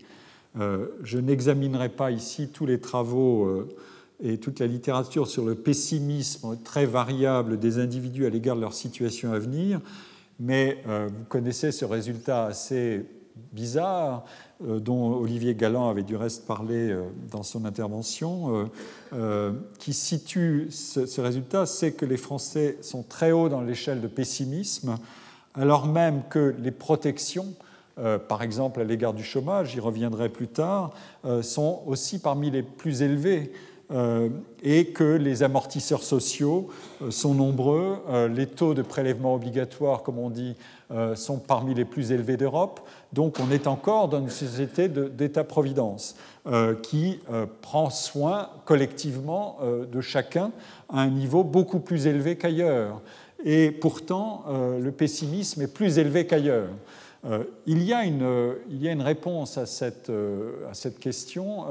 [1.02, 3.68] Je n'examinerai pas ici tous les travaux
[4.20, 8.74] et toute la littérature sur le pessimisme très variable des individus à l'égard de leur
[8.74, 9.80] situation à venir,
[10.40, 13.06] mais vous connaissez ce résultat assez
[13.52, 18.68] bizarre euh, dont Olivier Galland avait du reste parlé euh, dans son intervention,
[19.12, 24.08] euh, qui situe ce, résultat, c'est que les Français sont très hauts dans l'échelle de
[24.08, 24.98] pessimisme,
[25.54, 27.54] alors même que les protections,
[28.28, 30.92] par exemple à l'égard du chômage, j'y reviendrai plus tard,
[31.42, 33.50] sont aussi parmi les plus élevées
[34.62, 36.68] et que les amortisseurs sociaux
[37.08, 37.98] sont nombreux,
[38.34, 40.56] les taux de prélèvement obligatoire, comme on dit,
[40.90, 42.80] euh, sont parmi les plus élevés d'Europe.
[43.12, 46.16] Donc on est encore dans une société d'État-providence
[46.46, 50.50] euh, qui euh, prend soin collectivement de chacun
[50.88, 53.02] à un niveau beaucoup plus élevé qu'ailleurs.
[53.44, 56.70] Et pourtant, le pessimisme est plus élevé qu'ailleurs.
[57.66, 60.10] Il, y a une, il y a une réponse à cette,
[60.72, 61.64] cette question,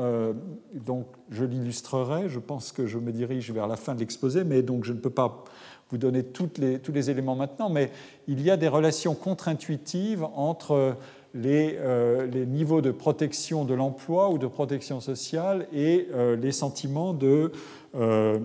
[0.74, 4.62] donc je l'illustrerai, je pense que je me dirige vers la fin de l'exposé, mais
[4.62, 5.45] donc je ne peux pas
[5.89, 7.91] vous donner tous les éléments maintenant, mais
[8.28, 10.98] il y a des relations contre-intuitives entre
[11.34, 17.14] les, euh, niveaux de protection de l'emploi ou de protection sociale et euh, les sentiments
[17.14, 17.52] de,
[17.95, 18.39] euh,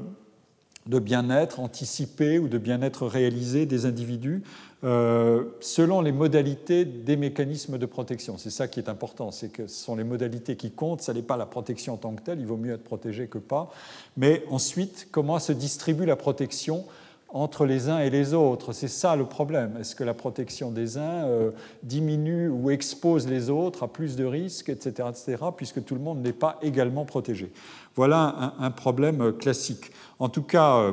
[0.87, 4.43] de bien-être anticipé ou de bien-être réalisé des individus
[4.83, 8.37] selon les modalités des mécanismes de protection.
[8.37, 11.23] C'est ça qui est important, c'est que ce sont les modalités qui comptent, ce n'est
[11.23, 13.71] pas la protection en tant que telle, il vaut mieux être protégé que pas,
[14.17, 16.85] mais ensuite comment se distribue la protection
[17.33, 18.73] entre les uns et les autres?
[18.73, 19.77] C'est ça le problème.
[19.81, 21.51] Est-ce que la protection des uns euh,
[21.83, 26.23] diminue ou expose les autres à plus de risques, etc., etc., puisque tout le monde
[26.23, 27.51] n'est pas également protégé?
[27.95, 29.93] Voilà un, problème classique.
[30.23, 30.93] En tout cas, euh,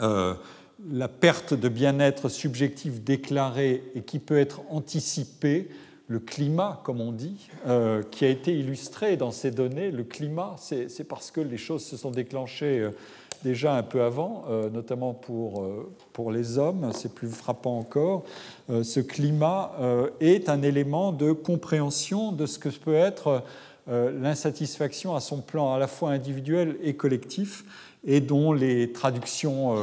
[0.00, 0.34] euh,
[0.90, 5.68] la perte de bien-être subjectif déclarée et qui peut être anticipée,
[6.08, 7.48] le climat, comme on dit,
[8.10, 11.96] qui a été illustré dans ces données, le climat, c'est parce que les choses se
[11.96, 12.90] sont déclenchées
[13.42, 18.24] déjà un peu avant, euh, notamment pour, euh, pour les hommes, c'est plus frappant encore,
[18.68, 19.72] euh, ce climat
[20.20, 23.42] est un élément de compréhension de ce que peut être
[23.88, 27.64] l'insatisfaction à son plan à la fois individuel et collectif.
[28.04, 29.76] Et dont les traductions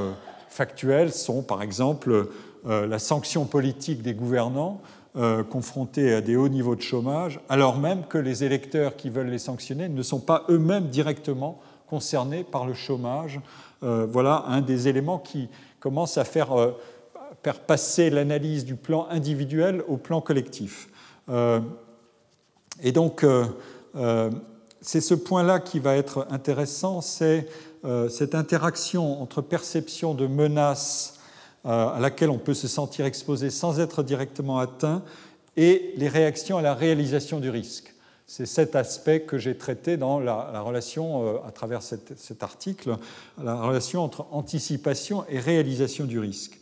[0.49, 2.29] factuelles sont par exemple
[2.65, 4.81] la sanction politique des gouvernants
[5.49, 9.39] confrontés à des hauts niveaux de chômage, alors même que les électeurs qui veulent les
[9.39, 13.39] sanctionner ne sont pas eux-mêmes directement concernés par le chômage.
[13.81, 15.49] voilà un des éléments qui
[15.79, 16.49] commence à faire
[17.65, 20.89] passer l'analyse du plan individuel au plan collectif.
[21.29, 21.59] Euh,
[22.81, 23.45] et donc, euh,
[23.95, 24.29] euh,
[24.81, 27.47] c'est ce point-là qui va être intéressant, c'est
[28.09, 31.19] cette interaction entre perception de menace
[31.63, 35.03] à laquelle on peut se sentir exposé sans être directement atteint
[35.55, 37.93] et les réactions à la réalisation du risque.
[38.25, 42.97] C'est cet aspect que j'ai traité dans la, relation, à travers cet article,
[43.41, 46.59] la relation entre anticipation et réalisation du risque.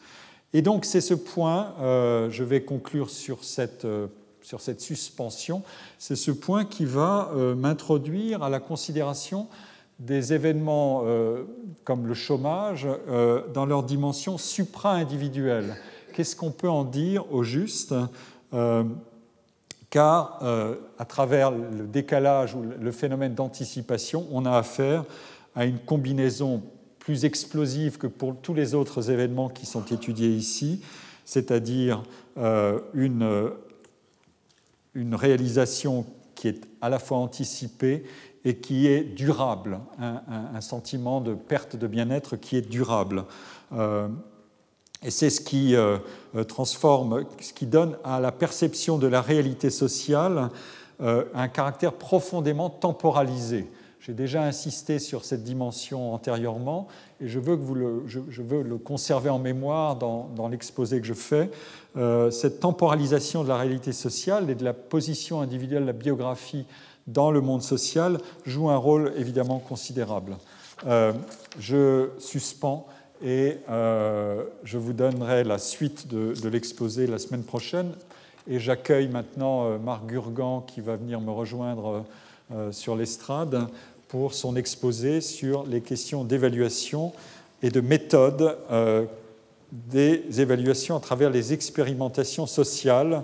[0.55, 4.07] Et donc c'est ce point, euh, je vais conclure sur cette, euh,
[4.41, 5.63] sur cette suspension,
[5.99, 9.49] c'est ce point qui va euh, m'introduire à la considération
[9.99, 11.03] des événements
[11.83, 12.87] comme le chômage
[13.53, 15.77] dans leur dimension supra-individuelle.
[16.13, 17.93] Qu'est-ce qu'on peut en dire au juste
[19.89, 20.43] car
[20.99, 25.05] à travers le décalage ou le phénomène d'anticipation, on a affaire
[25.55, 26.61] à une combinaison
[26.99, 30.81] plus explosive que pour tous les autres événements qui sont étudiés ici,
[31.23, 32.03] c'est-à-dire
[32.37, 33.51] euh, une,
[34.95, 38.05] une réalisation qui est à la fois anticipée
[38.45, 43.25] et qui est durable, un, sentiment de perte de bien-être qui est durable.
[43.73, 44.07] Euh,
[45.03, 45.97] et c'est ce qui euh,
[46.47, 50.49] transforme, ce qui donne à la perception de la réalité sociale
[51.01, 53.69] un caractère profondément temporalisé.
[54.05, 56.87] J'ai déjà insisté sur cette dimension antérieurement
[57.19, 61.07] et je veux, que vous le, je, veux le conserver en mémoire dans, l'exposé que
[61.07, 61.49] je fais.
[61.97, 66.67] Euh, cette temporalisation de la réalité sociale et de la position individuelle de la biographie
[67.07, 70.37] dans le monde social joue un rôle évidemment considérable.
[70.87, 71.13] Euh,
[71.59, 72.87] je suspends
[73.23, 77.91] et euh, je vous donnerai la suite de, l'exposé la semaine prochaine.
[78.47, 82.05] Et j'accueille maintenant Marc Gurgan qui va venir me rejoindre
[82.69, 83.67] sur l'estrade
[84.07, 87.11] pour son exposé sur les questions d'évaluation
[87.61, 89.05] et de méthode euh,
[89.71, 93.23] des évaluations à travers les expérimentations sociales.